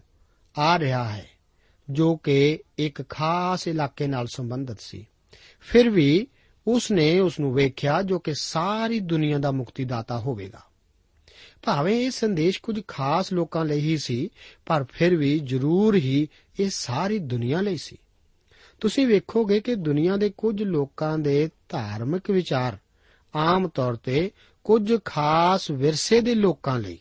ਆ 0.57 0.79
ਰਿਹਾ 0.79 1.09
ਹੈ 1.09 1.27
ਜੋ 1.89 2.17
ਕਿ 2.17 2.59
ਇੱਕ 2.77 3.09
ਖਾਸ 3.09 3.67
ਇਲਾਕੇ 3.67 4.07
ਨਾਲ 4.07 4.27
ਸੰਬੰਧਿਤ 4.27 4.79
ਸੀ। 4.79 5.07
ਫਿਰ 5.59 5.89
ਵੀ 5.89 6.27
ਉਸ 6.67 6.91
ਨੇ 6.91 7.19
ਉਸ 7.19 7.39
ਨੂੰ 7.39 7.53
ਵੇਖਿਆ 7.53 8.01
ਜੋ 8.01 8.19
ਕਿ 8.19 8.33
ਸਾਰੀ 8.33 8.99
ਦੁਨੀਆ 8.99 9.37
ਦਾ 9.37 9.51
ਮੁਕਤੀਦਾਤਾ 9.51 10.19
ਹੋਵੇਗਾ। 10.19 10.61
ਭਾਵੇਂ 11.65 12.01
ਇਹ 12.01 12.11
ਸੰਦੇਸ਼ 12.11 12.61
ਕੁਝ 12.61 12.81
ਖਾਸ 12.87 13.33
ਲੋਕਾਂ 13.33 13.65
ਲਈ 13.65 13.79
ਹੀ 13.79 13.97
ਸੀ, 13.97 14.29
ਪਰ 14.65 14.85
ਫਿਰ 14.91 15.15
ਵੀ 15.15 15.39
ਜ਼ਰੂਰ 15.39 15.95
ਹੀ 15.95 16.27
ਇਹ 16.59 16.69
ਸਾਰੀ 16.69 17.19
ਦੁਨੀਆ 17.19 17.61
ਲਈ 17.61 17.77
ਸੀ। 17.77 17.97
ਤੁਸੀਂ 18.79 19.07
ਵੇਖੋਗੇ 19.07 19.59
ਕਿ 19.59 19.75
ਦੁਨੀਆ 19.75 20.17
ਦੇ 20.17 20.29
ਕੁਝ 20.37 20.63
ਲੋਕਾਂ 20.63 21.17
ਦੇ 21.17 21.49
ਧਾਰਮਿਕ 21.69 22.31
ਵਿਚਾਰ 22.31 22.77
ਆਮ 23.35 23.67
ਤੌਰ 23.67 23.95
ਤੇ 23.95 24.31
ਕੁਝ 24.63 24.93
ਖਾਸ 25.05 25.71
ਵਿਰਸੇ 25.71 26.21
ਦੇ 26.21 26.35
ਲੋਕਾਂ 26.35 26.79
ਲਈ, 26.79 26.99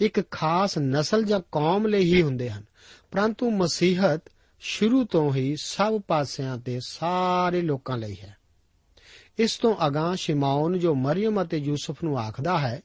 ਇੱਕ 0.00 0.30
ਖਾਸ 0.30 0.78
ਨਸਲ 0.78 1.24
ਜਾਂ 1.24 1.40
ਕੌਮ 1.52 1.86
ਲਈ 1.86 2.14
ਹੀ 2.14 2.22
ਹੁੰਦੇ 2.22 2.50
ਹਨ। 2.50 2.64
ਪਰੰਤੂ 3.10 3.50
ਮਸੀਹਤ 3.50 4.22
ਸ਼ੁਰੂ 4.60 5.04
ਤੋਂ 5.04 5.34
ਹੀ 5.34 5.56
ਸਭ 5.62 6.00
ਪਾਸਿਆਂ 6.00 6.58
ਤੇ 6.58 6.80
ਸਾਰੇ 6.86 7.60
ਲੋਕਾਂ 7.60 7.98
ਲਈ 7.98 8.16
ਹੈ। 8.22 8.36
ਇਸ 9.38 9.56
ਤੋਂ 9.56 9.74
ਅਗਾਹ 9.86 10.14
ਸ਼ਿਮਾਉਨ 10.16 10.78
ਜੋ 10.78 10.94
ਮਰੀਮ 10.94 11.42
ਅਤੇ 11.42 11.58
ਯੂਸਫ 11.58 12.04
ਨੂੰ 12.04 12.18
ਆਖਦਾ 12.18 12.58
ਹੈ 12.58 12.80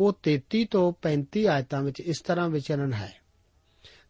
ਉਹ 0.00 0.18
33 0.22 0.64
ਤੋਂ 0.64 0.92
35 1.02 1.46
ਆਇਤਾਂ 1.46 1.82
ਵਿੱਚ 1.82 2.00
ਇਸ 2.00 2.20
ਤਰ੍ਹਾਂ 2.20 2.48
ਵਿਚਰਨ 2.48 2.92
ਹੈ। 2.92 3.24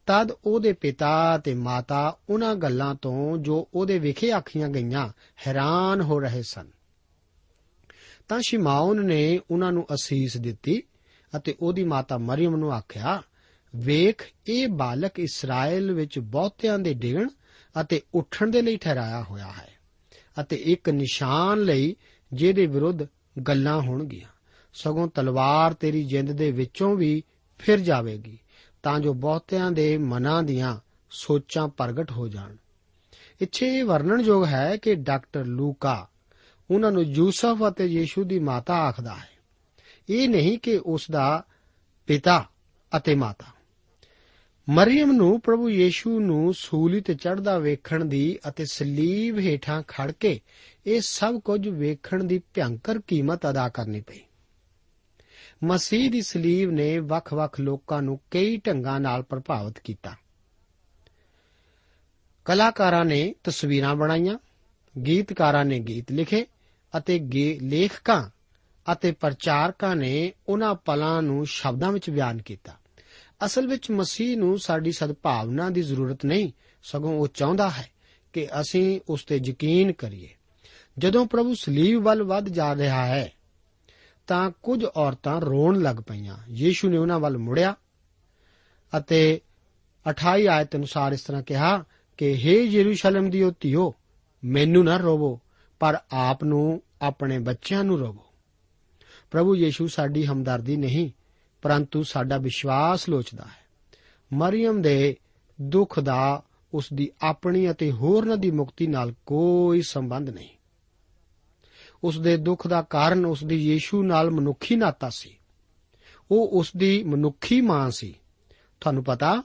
ਤਦ 0.06 0.32
ਉਹਦੇ 0.44 0.72
ਪਿਤਾ 0.72 1.38
ਤੇ 1.38 1.54
ਮਾਤਾ 1.54 2.18
ਉਹਨਾਂ 2.28 2.54
ਗੱਲਾਂ 2.54 2.94
ਤੋਂ 2.94 3.38
ਜੋ 3.38 3.68
ਉਹਦੇ 3.74 3.98
ਵਿਖੇ 3.98 4.32
ਆਖੀਆਂ 4.32 4.68
ਗਈਆਂ, 4.68 5.08
ਹੈਰਾਨ 5.46 6.00
ਹੋ 6.00 6.20
ਰਹੇ 6.20 6.42
ਸਨ। 6.42 6.70
ਤਾਂ 8.28 8.40
ਸ਼ਿਮਾਉਨ 8.40 9.06
ਨੇ 9.06 9.40
ਉਹਨਾਂ 9.50 9.72
ਨੂੰ 9.72 9.86
ਅਸੀਸ 9.94 10.36
ਦਿੱਤੀ 10.36 10.82
ਅਤੇ 11.36 11.54
ਉਹਦੀ 11.60 11.84
ਮਾਤਾ 11.84 12.18
ਮਰੀਮ 12.18 12.56
ਨੂੰ 12.56 12.72
ਆਖਿਆ, 12.72 13.22
ਵੇਖ, 13.76 14.22
ਇਹ 14.46 14.68
ਬਾਲਕ 14.68 15.18
ਇਸਰਾਇਲ 15.18 15.92
ਵਿੱਚ 15.92 16.18
ਬਹੁਤਿਆਂ 16.18 16.78
ਦੇ 16.78 16.94
ਡਿਗਣ 16.94 17.28
ਅਤੇ 17.80 18.02
ਉੱਠਣ 18.14 18.50
ਦੇ 18.50 18.62
ਲਈ 18.62 18.76
ਠਹਿਰਾਇਆ 18.76 19.22
ਹੋਇਆ 19.22 19.46
ਹੈ 19.46 19.68
ਅਤੇ 20.40 20.56
ਇੱਕ 20.56 20.88
ਨਿਸ਼ਾਨ 20.88 21.58
ਲਈ 21.58 21.96
ਜਿਹਦੇ 22.32 22.66
ਵਿਰੁੱਧ 22.66 23.06
ਗੱਲਾਂ 23.48 23.80
ਹੋਣਗੀਆਂ। 23.80 24.33
ਸਗੋਂ 24.74 25.08
ਤਲਵਾਰ 25.08 25.72
ਤੇਰੀ 25.72 26.04
ਜਿੰਦ 26.04 26.32
ਦੇ 26.32 26.50
ਵਿੱਚੋਂ 26.50 26.96
ਵੀ 26.96 27.22
ਫਿਰ 27.58 27.80
ਜਾਵੇਗੀ, 27.80 28.38
ਤਾਂ 28.82 29.00
ਜੋ 29.00 29.14
ਬਹੁਤਿਆਂ 29.14 29.70
ਦੇ 29.70 29.98
ਮਨਾਂ 29.98 30.42
ਦੀਆਂ 30.42 30.80
ਸੋਚਾਂ 31.10 31.68
ਪ੍ਰਗਟ 31.68 32.10
ਹੋ 32.10 32.28
ਜਾਣ। 32.28 32.56
ਇੱਥੇ 33.40 33.78
ਇਹ 33.78 33.84
ਵਰਣਨਯੋਗ 33.84 34.46
ਹੈ 34.46 34.76
ਕਿ 34.76 34.94
ਡਾਕਟਰ 34.94 35.44
ਲੂਕਾ 35.44 36.08
ਉਹਨਾਂ 36.70 36.92
ਨੂੰ 36.92 37.02
ਯੂਸਫ 37.02 37.58
ਅਤੇ 37.68 37.86
ਯੀਸ਼ੂ 37.86 38.24
ਦੀ 38.24 38.38
ਮਾਤਾ 38.38 38.74
ਆਖਦਾ 38.74 39.14
ਹੈ। 39.14 39.28
ਇਹ 40.08 40.28
ਨਹੀਂ 40.28 40.58
ਕਿ 40.58 40.80
ਉਸ 40.86 41.10
ਦਾ 41.10 41.44
ਪਿਤਾ 42.06 42.48
ਅਤੇ 42.96 43.14
ਮਾਤਾ। 43.14 43.54
ਮਰੀਮ 44.68 45.12
ਨੂੰ 45.12 45.40
ਪ੍ਰਭੂ 45.40 45.70
ਯੀਸ਼ੂ 45.70 46.20
ਨੂੰ 46.20 46.54
ਸੂਲੀ 46.54 47.00
ਤੇ 47.00 47.14
ਚੜਦਾ 47.14 47.58
ਵੇਖਣ 47.58 48.04
ਦੀ 48.04 48.38
ਅਤੇ 48.48 48.64
ਸਲੀਬ 48.64 49.38
ਹੇਠਾਂ 49.38 49.82
ਖੜ 49.88 50.12
ਕੇ 50.12 50.40
ਇਹ 50.86 51.00
ਸਭ 51.00 51.40
ਕੁਝ 51.40 51.68
ਵੇਖਣ 51.68 52.24
ਦੀ 52.24 52.38
ਭਿਆੰਕਰ 52.54 52.98
ਕੀਮਤ 52.98 53.46
ਅਦਾ 53.50 53.68
ਕਰਨੀ 53.68 54.00
ਪਈ। 54.00 54.20
ਮਸੀਹ 55.64 56.10
ਦੀ 56.10 56.22
ਸਲੀਬ 56.22 56.70
ਨੇ 56.70 56.98
ਵੱਖ-ਵੱਖ 56.98 57.60
ਲੋਕਾਂ 57.60 58.02
ਨੂੰ 58.02 58.20
ਕਈ 58.30 58.56
ਢੰਗਾਂ 58.56 59.00
ਨਾਲ 59.00 59.22
ਪ੍ਰਭਾਵਿਤ 59.22 59.78
ਕੀਤਾ। 59.78 60.16
ਕਲਾਕਾਰਾਂ 62.44 63.04
ਨੇ 63.04 63.34
ਤਸਵੀਰਾਂ 63.44 63.94
ਬਣਾਈਆਂ, 63.94 64.38
ਗੀਤਕਾਰਾਂ 65.06 65.64
ਨੇ 65.64 65.78
ਗੀਤ 65.78 66.12
ਲਿਖੇ 66.12 66.46
ਅਤੇ 66.96 67.18
ਲੇਖਕਾਂ 67.62 68.30
ਅਤੇ 68.92 69.12
ਪ੍ਰਚਾਰਕਾਂ 69.12 69.96
ਨੇ 69.96 70.32
ਉਹਨਾਂ 70.48 70.74
ਪਲਾਂ 70.74 71.22
ਨੂੰ 71.22 71.46
ਸ਼ਬਦਾਂ 71.46 71.92
ਵਿੱਚ 71.92 72.10
ਬਿਆਨ 72.10 72.42
ਕੀਤਾ। 72.42 72.72
ਅਸਲ 73.44 73.66
ਵਿੱਚ 73.66 73.90
ਮਸੀਹ 73.90 74.36
ਨੂੰ 74.36 74.58
ਸਾਡੀ 74.58 74.92
ਸਦਭਾਵਨਾ 74.92 75.70
ਦੀ 75.70 75.82
ਜ਼ਰੂਰਤ 75.82 76.24
ਨਹੀਂ, 76.24 76.52
ਸਗੋਂ 76.82 77.18
ਉਹ 77.18 77.28
ਚਾਹੁੰਦਾ 77.28 77.70
ਹੈ 77.70 77.90
ਕਿ 78.32 78.48
ਅਸੀਂ 78.60 79.00
ਉਸ 79.08 79.24
ਤੇ 79.24 79.40
ਯਕੀਨ 79.44 79.92
ਕਰੀਏ। 79.92 80.28
ਜਦੋਂ 80.98 81.26
ਪ੍ਰਭੂ 81.26 81.54
ਸਲੀਬ 81.54 82.02
ਵੱਲ 82.02 82.22
ਵੱਧ 82.22 82.48
ਜਾ 82.48 82.74
ਰਿਹਾ 82.74 83.06
ਹੈ 83.06 83.32
ਤਾਂ 84.26 84.50
ਕੁਝ 84.62 84.84
ਔਰਤਾਂ 84.84 85.40
ਰੋਣ 85.40 85.82
ਲੱਗ 85.82 85.96
ਪਈਆਂ। 85.96 86.36
ਯੀਸ਼ੂ 86.48 86.88
ਨੇ 86.88 86.96
ਉਹਨਾਂ 86.96 87.20
ਵੱਲ 87.20 87.38
ਮੁੜਿਆ 87.38 87.74
ਅਤੇ 88.98 89.40
28 90.06 90.46
ਆਇਤ 90.46 90.76
ਅਨੁਸਾਰ 90.76 91.12
ਇਸ 91.12 91.22
ਤਰ੍ਹਾਂ 91.22 91.42
ਕਿਹਾ 91.42 91.84
ਕਿ 92.16 92.32
हे 92.32 92.62
ਯਰੂਸ਼ਲਮ 92.64 93.30
ਦੀ 93.30 93.44
ਧੀਓ, 93.60 93.94
ਮੈਨੂੰ 94.44 94.84
ਨਾ 94.84 94.96
ਰੋਵੋ, 94.96 95.40
ਪਰ 95.80 95.98
ਆਪ 96.12 96.44
ਨੂੰ, 96.44 96.82
ਆਪਣੇ 97.02 97.38
ਬੱਚਿਆਂ 97.38 97.84
ਨੂੰ 97.84 97.98
ਰੋਵੋ। 97.98 98.24
ਪ੍ਰਭੂ 99.30 99.56
ਯੀਸ਼ੂ 99.56 99.86
ਸਾਡੀ 99.86 100.26
ਹਮਦਰਦੀ 100.26 100.76
ਨਹੀਂ, 100.76 101.10
ਪਰੰਤੂ 101.62 102.02
ਸਾਡਾ 102.02 102.36
ਵਿਸ਼ਵਾਸ 102.36 103.08
ਲੋਚਦਾ 103.08 103.44
ਹੈ। 103.44 103.64
ਮਰੀਮ 104.32 104.82
ਦੇ 104.82 105.16
ਦੁੱਖ 105.60 106.00
ਦਾ, 106.00 106.42
ਉਸ 106.74 106.86
ਦੀ 106.94 107.10
ਆਪਣੀ 107.22 107.70
ਅਤੇ 107.70 107.92
ਹੋਰਨਾਂ 107.92 108.36
ਦੀ 108.36 108.50
ਮੁਕਤੀ 108.50 108.86
ਨਾਲ 108.86 109.14
ਕੋਈ 109.26 109.82
ਸੰਬੰਧ 109.82 110.30
ਨਹੀਂ। 110.30 110.48
ਉਸ 112.04 112.20
ਦੇ 112.20 112.36
ਦੁੱਖ 112.36 112.66
ਦਾ 112.66 112.82
ਕਾਰਨ 112.82 113.26
ਉਸ 113.26 113.44
ਦੀ 113.44 113.56
ਯੀਸ਼ੂ 113.56 114.02
ਨਾਲ 114.02 114.30
ਮਨੁੱਖੀ 114.30 114.76
ਨਾਤਾ 114.76 115.10
ਸੀ। 115.10 115.38
ਉਹ 116.30 116.48
ਉਸ 116.48 116.72
ਦੀ 116.76 117.02
ਮਨੁੱਖੀ 117.02 117.60
ਮਾਂ 117.60 117.90
ਸੀ। 117.90 118.14
ਤੁਹਾਨੂੰ 118.80 119.04
ਪਤਾ, 119.04 119.42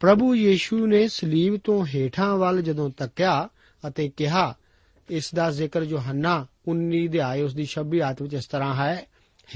ਪ੍ਰਭੂ 0.00 0.34
ਯੀਸ਼ੂ 0.34 0.86
ਨੇ 0.86 1.08
ਸਲੀਬ 1.08 1.56
ਤੋਂ 1.64 1.86
ਹੇਠਾਂ 1.86 2.36
ਵੱਲ 2.36 2.62
ਜਦੋਂ 2.62 2.90
ਤੱਕਿਆ 2.90 3.48
ਅਤੇ 3.88 4.08
ਕਿਹਾ, 4.08 4.54
ਇਸ 5.10 5.34
ਦਾ 5.34 5.50
ਜ਼ਿਕਰ 5.50 5.82
ਯੋਹੰਨਾ 5.82 6.46
19 6.68 7.08
ਅਧਿਆਇ 7.08 7.42
ਉਸ 7.42 7.54
ਦੀ 7.54 7.66
26 7.66 8.00
ਆਇਤ 8.00 8.22
ਵਿੱਚ 8.22 8.34
ਇਸ 8.34 8.46
ਤਰ੍ਹਾਂ 8.46 8.74
ਹੈ 8.74 9.06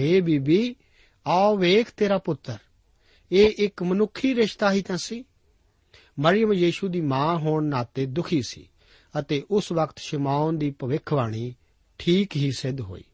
हे 0.00 0.24
ਬੀਬੀ, 0.24 0.76
ਆਓ 1.26 1.56
ਵੇਖ 1.56 1.90
ਤੇਰਾ 1.96 2.18
ਪੁੱਤਰ। 2.18 2.58
ਇਹ 3.32 3.50
ਇੱਕ 3.58 3.82
ਮਨੁੱਖੀ 3.82 4.34
ਰਿਸ਼ਤਾ 4.34 4.72
ਹੀ 4.72 4.82
ਤਾਂ 4.82 4.96
ਸੀ। 4.96 5.24
ਮਰੀਮ 6.20 6.52
ਯੀਸ਼ੂ 6.52 6.88
ਦੀ 6.88 7.00
ਮਾਂ 7.00 7.38
ਹੋਣ 7.38 7.64
ਨਾਤੇ 7.64 8.06
ਦੁਖੀ 8.06 8.42
ਸੀ 8.42 8.68
ਅਤੇ 9.18 9.42
ਉਸ 9.50 9.72
ਵਕਤ 9.72 9.98
ਸ਼ਿਮਾਉਨ 9.98 10.58
ਦੀ 10.58 10.70
ਭਵਿੱਖਬਾਣੀ 10.70 11.54
ਠੀਕ 11.98 12.36
ਹੀ 12.36 12.52
ਸਿੱਧ 12.52 12.80
ਹੋਈ। 12.80 13.04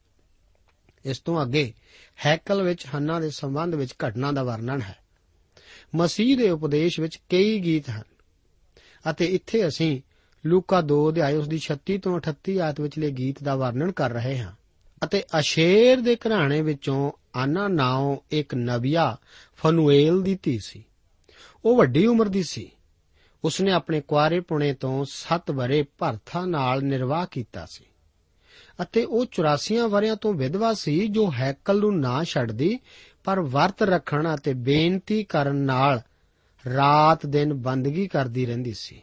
ਇਸ 1.05 1.19
ਤੋਂ 1.19 1.43
ਅੱਗੇ 1.43 1.73
ਹੈਕਲ 2.27 2.63
ਵਿੱਚ 2.63 2.87
ਹੰਨਾ 2.95 3.21
ਦੇ 3.21 3.31
ਸੰਬੰਧ 3.31 3.75
ਵਿੱਚ 3.75 3.95
ਘਟਨਾ 4.09 4.33
ਦਾ 4.33 4.43
ਵਰਣਨ 4.43 4.81
ਹੈ। 4.83 4.97
ਮਸੀਹ 5.95 6.37
ਦੇ 6.37 6.51
ਉਪਦੇਸ਼ 6.51 7.01
ਵਿੱਚ 7.01 7.17
ਕਈ 7.17 7.61
ਗੀਤ 7.61 7.91
ਹਨ 7.91 8.03
ਅਤੇ 9.11 9.25
ਇੱਥੇ 9.25 9.69
ਅਸੀਂ 9.69 10.01
ਲੂਕਾ 10.47 10.81
2 10.81 11.09
ਅਧਿਆਇ 11.09 11.35
ਉਸ 11.35 11.49
ਦੀ 11.49 11.59
36 11.59 11.99
ਤੋਂ 11.99 12.21
38 12.21 12.59
ਆਇਤ 12.59 12.81
ਵਿਚਲੇ 12.81 13.11
ਗੀਤ 13.11 13.43
ਦਾ 13.43 13.57
ਵਰਣਨ 13.57 13.93
ਕਰ 13.93 14.11
ਰਹੇ 14.11 14.39
ਹਾਂ 14.39 14.53
ਅਤੇ 15.05 15.25
ਅਸ਼ੇਰ 15.39 16.01
ਦੇ 16.01 16.17
ਘਰਾਣੇ 16.17 16.63
ਵਿੱਚੋਂ 16.63 17.13
ਆਨਾ 17.35 17.69
ਨਾਉ 17.69 18.17
ਇੱਕ 18.31 18.55
ਨਬੀਆ 18.55 19.17
ਫਨੂਏਲ 19.57 20.23
ਦੀ 20.23 20.39
ਧੀ 20.43 20.59
ਸੀ। 20.59 20.85
ਉਹ 21.65 21.77
ਵੱਡੀ 21.77 22.07
ਉਮਰ 22.07 22.29
ਦੀ 22.29 22.43
ਸੀ। 22.43 22.71
ਉਸਨੇ 23.45 23.73
ਆਪਣੇ 23.73 24.01
ਕੁਆਰੇ 24.01 24.41
ਪੁਣੇ 24.41 24.75
ਤੋਂ 24.75 25.05
7 25.09 25.53
ਬਰੇ 25.53 25.85
ਭਰਥਾ 25.99 26.47
ਨਾਲ 26.47 26.83
ਨਿਰਵਾਹ 26.83 27.27
ਕੀਤਾ 27.31 27.67
ਸੀ। 27.67 27.85
ਅਤੇ 28.83 29.05
ਉਹ 29.05 29.27
84 29.27 29.89
ਵਰਿਆਂ 29.89 30.17
ਤੋਂ 30.17 30.35
ਵਿਧਵਾ 30.35 30.75
ਸੀ 30.75 31.09
ਜੋ 31.09 31.33
ਹੈਕਲ 31.33 31.79
ਨੂੰ 31.79 32.01
ਨਾ 32.01 32.25
ਛੱਡਦੀ, 32.25 32.79
ਪਰ 33.25 33.41
ਵਰਤ 33.41 33.83
ਰੱਖਣ 33.83 34.35
ਅਤੇ 34.35 34.55
ਬੇਨਤੀ 34.55 35.25
ਕਰਨ 35.25 35.57
ਨਾਲ 35.57 36.01
ਰਾਤ 36.77 37.27
ਦਿਨ 37.27 37.55
ਬੰਦਗੀ 37.55 38.07
ਕਰਦੀ 38.07 38.47
ਰਹਿੰਦੀ 38.47 38.73
ਸੀ। 38.73 39.03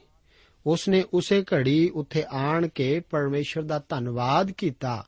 ਉਸਨੇ 0.66 1.04
ਉਸੇ 1.14 1.46
ਘੜੀ 1.54 1.92
ਉੱਥੇ 1.94 2.24
ਆਣ 2.30 2.68
ਕੇ 2.68 3.00
ਪਰਮੇਸ਼ਰ 3.00 3.62
ਦਾ 3.62 3.84
ਧੰਨਵਾਦ 3.90 4.52
ਕੀਤਾ 4.52 5.06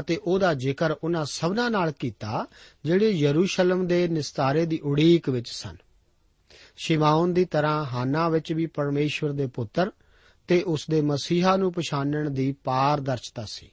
ਅਤੇ 0.00 0.16
ਉਹਦਾ 0.16 0.54
ਜ਼ਿਕਰ 0.54 0.94
ਉਹਨਾਂ 1.04 1.24
ਸਭਨਾਂ 1.24 1.70
ਨਾਲ 1.70 1.92
ਕੀਤਾ, 1.92 2.46
ਜਿਹੜੇ 2.84 3.10
ਯਰੂਸ਼ਲਮ 3.10 3.86
ਦੇ 3.86 4.08
ਨਿਸਤਾਰੇ 4.08 4.66
ਦੀ 4.66 4.80
ਉਡੀਕ 4.84 5.30
ਵਿੱਚ 5.30 5.50
ਸਨ। 5.50 5.76
ਸ਼ਿਮਾਉਨ 6.76 7.34
ਦੀ 7.34 7.44
ਤਰ੍ਹਾਂ 7.44 7.84
ਹਾਨਾ 7.84 8.28
ਵਿੱਚ 8.28 8.52
ਵੀ 8.52 8.66
ਪਰਮੇਸ਼ਵਰ 8.66 9.32
ਦੇ 9.32 9.46
ਪੁੱਤਰ 9.46 9.92
ਤੇ 10.48 10.62
ਉਸ 10.62 10.86
ਦੇ 10.90 11.00
ਮਸੀਹਾ 11.00 11.56
ਨੂੰ 11.56 11.72
ਪਛਾਣਨ 11.72 12.34
ਦੀ 12.34 12.52
ਪਾਰਦਰਸ਼ਤਾ 12.52 13.44
ਸੀ। 13.48 13.70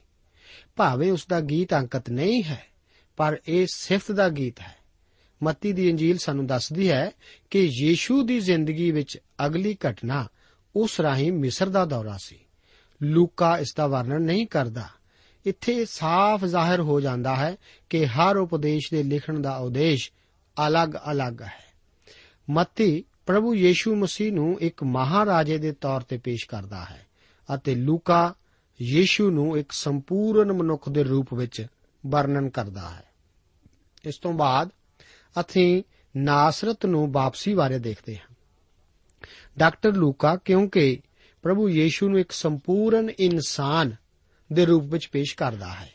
ਭਾਵੇਂ 0.76 1.12
ਉਸ 1.12 1.26
ਦਾ 1.26 1.40
ਗੀਤ 1.40 1.74
ਅੰਕਿਤ 1.74 2.10
ਨਹੀਂ 2.10 2.44
ਹੈ, 2.44 2.64
ਪਰ 3.16 3.40
ਇਹ 3.48 3.66
ਸਿਫਤ 3.72 4.12
ਦਾ 4.12 4.28
ਗੀਤ 4.28 4.60
ਹੈ। 4.60 4.76
ਮੱਤੀ 5.42 5.72
ਦੀ 5.72 5.88
ਇੰਜੀਲ 5.88 6.18
ਸਾਨੂੰ 6.18 6.46
ਦੱਸਦੀ 6.46 6.90
ਹੈ 6.90 7.10
ਕਿ 7.50 7.70
ਯੀਸ਼ੂ 7.80 8.22
ਦੀ 8.22 8.40
ਜ਼ਿੰਦਗੀ 8.40 8.90
ਵਿੱਚ 8.90 9.18
ਅਗਲੀ 9.46 9.76
ਘਟਨਾ 9.90 10.28
ਉਸ 10.76 11.00
ਰਾਹੀਂ 11.00 11.32
ਮਿਸਰ 11.32 11.68
ਦਾ 11.68 11.84
ਦੌਰਾ 11.84 12.16
ਸੀ। 12.18 12.38
ਲੂਕਾ 13.02 13.58
ਇਸ 13.58 13.74
ਦਾ 13.76 13.86
ਵਰਣਨ 13.86 14.22
ਨਹੀਂ 14.22 14.46
ਕਰਦਾ। 14.46 14.88
ਇੱਥੇ 15.46 15.84
ਸਾਫ਼ 15.84 16.44
ਜ਼ਾਹਿਰ 16.44 16.80
ਹੋ 16.80 17.00
ਜਾਂਦਾ 17.00 17.36
ਹੈ 17.36 17.56
ਕਿ 17.90 18.06
ਹਰ 18.06 18.36
ਉਪਦੇਸ਼ 18.36 18.94
ਦੇ 18.94 19.02
ਲਿਖਣ 19.02 19.40
ਦਾ 19.40 19.56
ਉਦੇਸ਼ 19.56 20.10
ਅਲੱਗ-ਅਲੱਗ 20.68 21.42
ਹੈ। 21.42 21.66
ਮੱਤੀ 22.50 23.04
ਪ੍ਰਭੂ 23.26 23.54
ਯੀਸ਼ੂ 23.54 23.96
ਮਸੀਹ 23.96 24.32
ਨੂੰ 24.32 24.60
ਇੱਕ 24.60 24.84
ਮਹਾਰਾਜੇ 24.84 25.58
ਦੇ 25.58 25.72
ਤੌਰ 25.72 26.00
ਤੇ 26.00 26.18
ਪੇਸ਼ 26.18 26.46
ਕਰਦਾ 26.48 26.84
ਹੈ 26.84 27.06
ਅਤੇ 27.54 27.74
ਲੂਕਾ 27.74 28.34
ਯੀਸ਼ੂ 28.82 29.30
ਨੂੰ 29.30 29.58
ਇੱਕ 29.58 29.72
ਸੰਪੂਰਨ 29.72 30.52
ਮਨੁੱਖ 30.52 30.88
ਦੇ 30.88 31.02
ਰੂਪ 31.02 31.34
ਵਿੱਚ 31.34 31.66
ਵਰਣਨ 32.06 32.48
ਕਰਦਾ 32.48 32.90
ਹੈ। 32.90 33.04
ਇਸ 34.04 34.18
ਤੋਂ 34.18 34.32
ਬਾਅਦ 34.32 34.68
ਅਸੀਂ 35.40 35.82
ਨਾਸਰਤ 36.16 36.86
ਨੂੰ 36.86 37.12
ਵਾਪਸੀ 37.12 37.54
ਬਾਰੇ 37.54 37.78
ਦੇਖਦੇ 37.78 38.16
ਹਾਂ। 38.16 38.34
ਡਾਕਟਰ 39.58 39.92
ਲੂਕਾ, 39.92 40.36
ਕਿਉਂਕਿ 40.36 41.00
ਪ੍ਰਭੂ 41.42 41.68
ਯੀਸ਼ੂ 41.68 42.08
ਨੂੰ 42.08 42.18
ਇੱਕ 42.18 42.32
ਸੰਪੂਰਨ 42.32 43.10
ਇਨਸਾਨ 43.10 43.96
ਦੇ 44.52 44.66
ਰੂਪ 44.66 44.84
ਵਿੱਚ 44.84 45.08
ਪੇਸ਼ 45.12 45.36
ਕਰਦਾ 45.36 45.68
ਹੈ। 45.68 45.90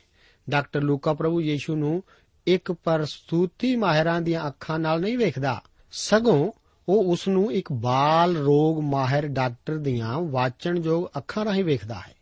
ਡਾਕਟਰ 0.49 0.81
ਲੂਕਾ, 0.81 1.13
ਪ੍ਰਭੂ 1.13 1.41
ਯੀਸ਼ੂ 1.41 1.75
ਨੂੰ 1.75 2.03
ਇੱਕ 2.47 2.71
ਪ੍ਰਸਤੂਤੀ 2.71 3.75
ਮਾਹਿਰਾਂ 3.75 4.21
ਦੀਆਂ 4.21 4.47
ਅੱਖਾਂ 4.47 4.79
ਨਾਲ 4.79 5.01
ਨਹੀਂ 5.01 5.17
ਵੇਖਦਾ, 5.17 5.61
ਸਗੋਂ 5.91 6.51
ਉਹ 6.89 7.11
ਉਸ 7.11 7.27
ਨੂੰ 7.27 7.53
ਇੱਕ 7.53 7.71
ਬਾਲ 7.71 8.37
ਰੋਗ 8.37 8.79
ਮਾਹਿਰ 8.79 9.27
ਡਾਕਟਰ 9.27 9.77
ਦੀਆਂ 9.77 10.19
ਵਾਚਣਯੋਗ 10.19 11.05
ਅੱਖਾਂ 11.17 11.45
ਰਾਹੀਂ 11.45 11.63
ਵੇਖਦਾ 11.63 11.95
ਹੈ। 11.95 12.20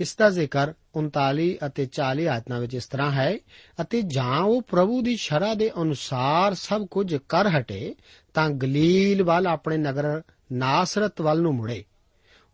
ਇਸ 0.00 0.16
ਦਾ 0.16 0.30
ਜ਼ਿਕਰ 0.30 0.72
39 0.94 1.56
ਅਤੇ 1.66 1.86
40 1.86 2.26
ਆਇਤਾਂ 2.26 2.60
ਵਿੱਚ 2.60 2.74
ਇਸ 2.74 2.86
ਤਰ੍ਹਾਂ 2.86 3.12
ਹੈ, 3.12 3.38
ਅਤੇ 3.80 4.02
ਜਾਂ 4.02 4.40
ਉਹ 4.40 4.62
ਪ੍ਰਭੂ 4.62 5.02
ਦੀ 5.02 5.16
ਸ਼ਰ੍ਹਾ 5.16 5.54
ਦੇ 5.54 5.70
ਅਨੁਸਾਰ 5.82 6.54
ਸਭ 6.54 6.86
ਕੁਝ 6.86 7.16
ਕਰ 7.16 7.48
ਹਟੇ, 7.48 7.94
ਤਾਂ 8.34 8.50
ਗਲੀਲ 8.50 9.22
ਵੱਲ 9.22 9.46
ਆਪਣੇ 9.46 9.76
ਨਗਰ 9.76 10.22
ਨਾਸਰਤ 10.52 11.20
ਵੱਲ 11.20 11.40
ਨੂੰ 11.40 11.54
ਮੁੜੇ। 11.54 11.84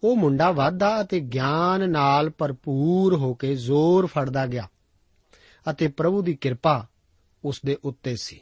ਉਹ 0.05 0.16
ਮੁੰਡਾ 0.16 0.50
ਵਾਧਾ 0.50 1.00
ਅਤੇ 1.00 1.20
ਗਿਆਨ 1.20 1.90
ਨਾਲ 1.90 2.31
ਭਰਪੂਰ 2.31 3.14
ਹੋ 3.16 3.35
ਕੇ 3.35 3.55
ਜ਼ੋਰ 3.55 4.07
ਫੜਦਾ 4.07 4.46
ਗਿਆ 4.46 4.68
ਅਤੇ 5.70 5.88
ਪ੍ਰਭੂ 5.88 6.22
ਦੀ 6.22 6.35
ਕਿਰਪਾ 6.35 6.87
ਉਸ 7.44 7.61
ਦੇ 7.66 7.76
ਉੱਤੇ 7.85 8.16
ਸੀ। 8.16 8.40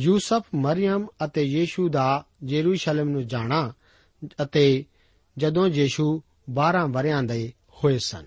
ਯੂਸਫ 0.00 0.42
ਮਰੀਮ 0.54 1.06
ਅਤੇ 1.24 1.42
ਯੀਸ਼ੂ 1.42 1.88
ਦਾ 1.88 2.24
ਜੇਰੂਸ਼ਲਮ 2.44 3.08
ਨੂੰ 3.08 3.26
ਜਾਣਾ 3.26 3.72
ਅਤੇ 4.42 4.84
ਜਦੋਂ 5.38 5.68
ਯੀਸ਼ੂ 5.68 6.22
12 6.50 6.86
ਵਰਿਆਂ 6.86 7.22
ਦੇ 7.22 7.52
ਹੋਏ 7.72 7.98
ਸਨ। 7.98 8.26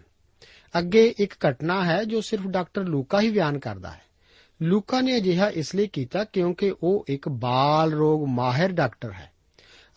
ਅੱਗੇ 0.77 1.13
ਇੱਕ 1.19 1.33
ਘਟਨਾ 1.49 1.85
ਹੈ 1.85 2.03
ਜੋ 2.03 2.21
ਸਿਰਫ 2.21 2.43
ਡਾਕਟਰ 2.43 2.83
ਲੂਕਾ 2.83 3.21
ਹੀ 3.21 3.29
ਬਿਆਨ 3.29 3.59
ਕਰਦਾ 3.59 3.91
ਹੈ। 3.91 4.01
ਲੂਕਾ 4.61 5.01
ਨੇ 5.01 5.17
ਅਜਿਹਾ 5.17 5.49
ਇਸ 5.49 5.75
ਲਈ 5.75 5.87
ਕੀਤਾ 5.87 6.23
ਕਿਉਂਕਿ 6.23 6.73
ਉਹ 6.83 7.05
ਇੱਕ 7.07 7.29
ਬਾਲ 7.29 7.93
ਰੋਗ 7.93 8.27
ਮਾਹਿਰ 8.27 8.71
ਡਾਕਟਰ 8.71 9.11
ਹੈ 9.11 9.31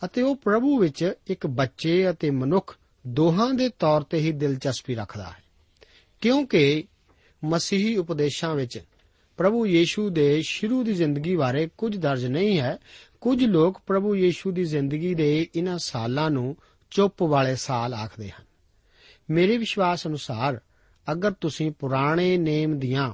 ਅਤੇ 0.05 0.21
ਉਹ 0.21 0.35
ਪ੍ਰਭੂ 0.35 0.79
ਵਿੱਚ 0.79 1.13
ਇੱਕ 1.27 1.47
ਬੱਚੇ 1.47 2.09
ਅਤੇ 2.09 2.29
ਮਨੁੱਖ 2.29 2.77
ਦੋਹਾਂ 3.07 3.53
ਦੇ 3.53 3.69
ਤੌਰ 3.69 4.01
ਤੇ 4.01 4.17
ਹੀ 4.17 4.31
ਦਿਲਚਸਪੀ 4.31 4.95
ਰੱਖਦਾ 4.95 5.23
ਹੈ। 5.23 5.43
ਕਿਉਂਕਿ 6.21 6.83
ਮਸੀਹੀ 7.43 7.97
ਉਪਦੇਸ਼ਾਂ 7.97 8.55
ਵਿੱਚ 8.55 8.79
ਪ੍ਰਭੂ 9.37 9.65
ਯੀਸ਼ੂ 9.65 10.09
ਦੇ 10.09 10.41
ਸ਼ੁਰੂ 10.41 10.83
ਦੀ 10.83 10.93
ਜ਼ਿੰਦਗੀ 10.93 11.35
ਬਾਰੇ 11.35 11.69
ਕੁਝ 11.77 11.97
ਦਰਜ 11.97 12.25
ਨਹੀਂ 12.25 12.59
ਹੈ। 12.59 12.77
ਕੁਝ 13.21 13.43
ਲੋਕ 13.43 13.81
ਪ੍ਰਭੂ 13.87 14.15
ਯੀਸ਼ੂ 14.15 14.51
ਦੀ 14.51 14.63
ਜ਼ਿੰਦਗੀ 14.63 15.15
ਦੇ 15.15 15.47
ਇਹਨਾਂ 15.55 15.77
ਸਾਲਾਂ 15.77 16.29
ਨੂੰ 16.29 16.55
ਚੁੱਪ 16.89 17.23
ਵਾਲੇ 17.23 17.55
ਸਾਲ 17.55 17.93
ਆਖਦੇ 17.93 18.29
ਹਨ। 18.29 18.48
ਮੇਰੇ 19.29 19.57
ਵਿਸ਼ਵਾਸ 19.57 20.07
ਅਨੁਸਾਰ 20.07 20.61
ਅਗਰ 21.11 21.31
ਤੁਸੀਂ 21.31 21.71
ਪੁਰਾਣੇ 21.71 22.37
ਨੇਮ 22.37 22.79
ਦੀਆਂ 22.79 23.13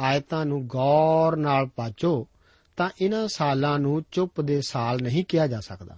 ਆਇਤਾਂ 0.00 0.46
ਨੂੰ 0.46 0.66
ਗੌਰ 0.66 1.36
ਨਾਲ 1.36 1.66
ਪਾਚੋ, 1.66 2.28
ਤਾਂ 2.76 2.90
ਇਹਨਾਂ 3.00 3.28
ਸਾਲਾਂ 3.28 3.78
ਨੂੰ 3.78 4.04
ਚੁੱਪ 4.12 4.40
ਦੇ 4.40 4.60
ਸਾਲ 4.60 5.02
ਨਹੀਂ 5.02 5.24
ਕਿਹਾ 5.24 5.46
ਜਾ 5.46 5.60
ਸਕਦਾ। 5.60 5.96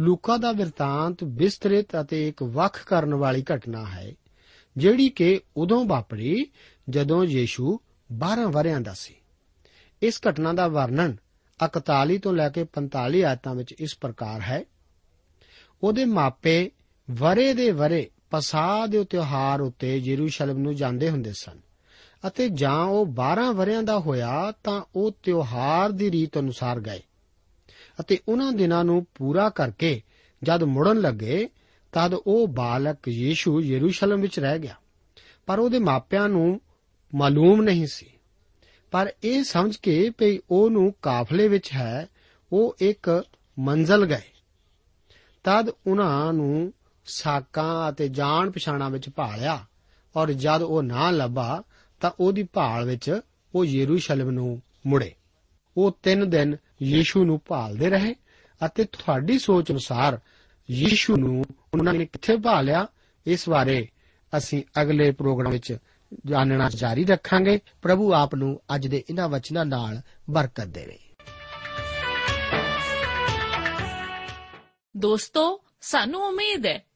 ਲੂਕਾ 0.00 0.36
ਦਾ 0.36 0.52
ਵਿਰਤਾਂਤ 0.52 1.24
ਵਿਸਤ੍ਰਿਤ 1.24 2.00
ਅਤੇ 2.00 2.28
ਇੱਕ 2.28 2.42
ਵੱਖ 2.42 2.84
ਕਰਨ 2.84 3.14
ਵਾਲੀ 3.14 3.44
ਘਟਨਾ 3.54 3.84
ਹੈ, 3.84 4.12
ਜਿਹੜੀ 4.76 5.08
ਕਿ 5.08 5.40
ਉਦੋਂ 5.56 5.84
ਵਾਪਰੀ 5.84 6.50
ਜਦੋਂ 6.90 7.24
ਯੀਸ਼ੂ 7.24 7.80
12 8.12 8.50
ਵਰਿਆਂ 8.50 8.80
ਦਾ 8.80 8.94
ਸੀ। 8.94 9.14
ਇਸ 10.02 10.20
ਘਟਨਾ 10.30 10.52
ਦਾ 10.52 10.68
ਵਰਣਨ 10.68 11.16
41 11.60 12.18
ਤੋਂ 12.18 12.32
ਲੈ 12.32 12.48
ਕੇ 12.48 12.64
45 12.64 13.22
ਆਇਤਾਂ 13.24 13.54
ਵਿੱਚ 13.54 13.72
ਇਸ 13.72 13.98
ਪ੍ਰਕਾਰ 14.00 14.40
ਹੈ। 14.40 14.64
ਉਹਦੇ 15.82 16.04
ਮਾਪੇ 16.04 16.70
ਵਰੇ 17.10 17.54
ਦੇ 17.54 17.70
ਵਰੇ 17.70 18.10
ਪਸਾਹ 18.30 18.86
ਦੇ 18.86 19.04
ਤਿਉਹਾਰ 19.04 19.60
ਉੱਤੇ 19.60 19.96
ਯਰੂਸ਼ਲਮ 19.96 20.58
ਨੂੰ 20.58 20.74
ਜਾਂਦੇ 20.74 21.10
ਹੁੰਦੇ 21.10 21.32
ਸਨ 21.32 21.60
ਅਤੇ 22.26 22.48
ਜਾਂ 22.48 22.84
ਉਹ 22.84 23.06
12 23.06 23.52
ਵਰਿਆਂ 23.52 23.82
ਦਾ 23.82 23.98
ਹੋਇਆ 23.98 24.52
ਤਾਂ 24.64 24.82
ਉਹ 24.96 25.12
ਤਿਉਹਾਰ 25.22 25.92
ਦੀ 25.92 26.10
ਰੀਤ 26.10 26.38
ਅਨੁਸਾਰ 26.38 26.80
ਗਏ 26.80 27.00
ਅਤੇ 28.00 28.18
ਉਹਨਾਂ 28.28 28.52
ਦਿਨਾਂ 28.52 28.84
ਨੂੰ 28.84 29.06
ਪੂਰਾ 29.14 29.48
ਕਰਕੇ 29.48 30.02
ਜਦ 30.42 30.62
ਮੁੜਨ 30.62 31.00
ਲੱਗੇ 31.00 31.48
ਤਦ 31.92 32.14
ਉਹ 32.14 32.48
ਬਾਲਕ 32.48 33.08
ਯੀਸ਼ੂ 33.08 33.60
ਯਰੂਸ਼ਲਮ 33.60 34.20
ਵਿੱਚ 34.20 34.40
ਰਹਿ 34.40 34.58
ਗਿਆ। 34.58 34.74
ਪਰ 35.46 35.58
ਉਹਦੇ 35.58 35.78
ਮਾਪਿਆਂ 35.78 36.28
ਨੂੰ 36.28 36.60
ਮਾਲੂਮ 37.14 37.62
ਨਹੀਂ 37.62 37.86
ਸੀ। 37.86 38.06
ਪਰ 38.90 39.12
ਇਹ 39.24 39.44
ਸਮਝ 39.44 39.76
ਕੇ 39.76 40.10
ਭਈ 40.10 40.38
ਉਹ 40.50 40.70
ਨੂੰ 40.70 40.94
ਕਾਫਲੇ 41.02 41.48
ਵਿੱਚ 41.48 41.72
ਹੈ, 41.72 42.08
ਉਹ 42.52 42.76
ਇੱਕ 42.80 43.24
ਮੰਜ਼ਲ 43.58 44.06
ਗਏ। 44.06 44.22
ਤਦ 45.44 45.68
ਉਹਨਾਂ 45.86 46.32
ਨੂੰ 46.32 46.72
ਸਾਕਾਂ 47.06 47.92
ਅਤੇ 47.92 48.08
ਜਾਣ 48.08 48.50
ਪਛਾਣਾ 48.50 48.88
ਵਿੱਚ 48.88 49.10
ਭਾਲਿਆ 49.10 49.66
ਔਰ 50.16 50.32
ਜਦ 50.32 50.62
ਉਹ 50.62 50.82
ਨਾ 50.82 51.10
ਲੱਭਾ 51.10 51.62
ਤਾਂ 52.00 52.10
ਉਹਦੀ 52.20 52.42
ਭਾਲ 52.42 52.84
ਵਿੱਚ 52.84 53.20
ਉਹ 53.54 53.64
ਯਰੂਸ਼ਲਮ 53.64 54.30
ਨੂੰ 54.30 54.62
ਮੁੜੇ। 54.86 55.14
ਉਹ 55.76 55.98
ਤਿੰਨ 56.02 56.30
ਦਿਨ 56.30 56.56
ਯੀਸ਼ੂ 56.82 57.24
ਨੂੰ 57.24 57.40
ਭਾਲਦੇ 57.46 57.90
ਰਹੇ 57.90 58.14
ਅਤੇ 58.66 58.84
ਤੁਹਾਡੀ 58.84 59.38
ਸੋਚ 59.38 59.70
ਅਨੁਸਾਰ 59.70 60.20
ਯੀਸ਼ੂ 60.70 61.16
ਨੂੰ 61.16 61.44
ਉਹਨਾਂ 61.74 61.92
ਨੇ 61.92 62.06
ਕਿੱਥੇ 62.06 62.36
ਭਾਲਿਆ, 62.36 62.86
ਇਸ 63.26 63.48
ਬਾਰੇ 63.48 63.88
ਅਸੀਂ 64.36 64.62
ਅਗਲੇ 64.82 65.10
ਪ੍ਰੋਗਰਾਮ 65.10 65.52
ਵਿੱਚ 65.52 65.76
ਜਾਣਨਾ 66.26 66.68
ਜਾਰੀ 66.68 67.04
ਰੱਖਾਂਗੇ। 67.04 67.60
ਪ੍ਰਭੂ 67.82 68.14
ਆਪ 68.14 68.34
ਨੂੰ 68.34 68.60
ਅੱਜ 68.74 68.86
ਦੇ 68.86 69.04
ਇਹਨਾਂ 69.10 69.28
ਵਚਨਾਂ 69.28 69.64
ਨਾਲ 69.64 70.02
ਬਰਕਤ 70.30 70.64
ਦੇਵੇ। 70.64 70.98
ਦੋਸਤੋ, 74.96 75.60
ਸਾਨੂੰ 75.80 76.20
ਉਮੀਦ 76.22 76.66
ਹੈ 76.66 76.95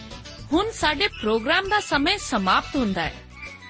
ਹੁਣ 0.52 0.70
ਸਾਡੇ 0.74 1.09
ਪ੍ਰੋਗਰਾਮ 1.20 1.68
ਦਾ 1.68 1.81
ਸਮੇਂ 1.81 2.18
ਸਮਾਪਤ 2.18 2.76
ਹੁੰਦਾ 2.76 3.02
ਹੈ 3.02 3.21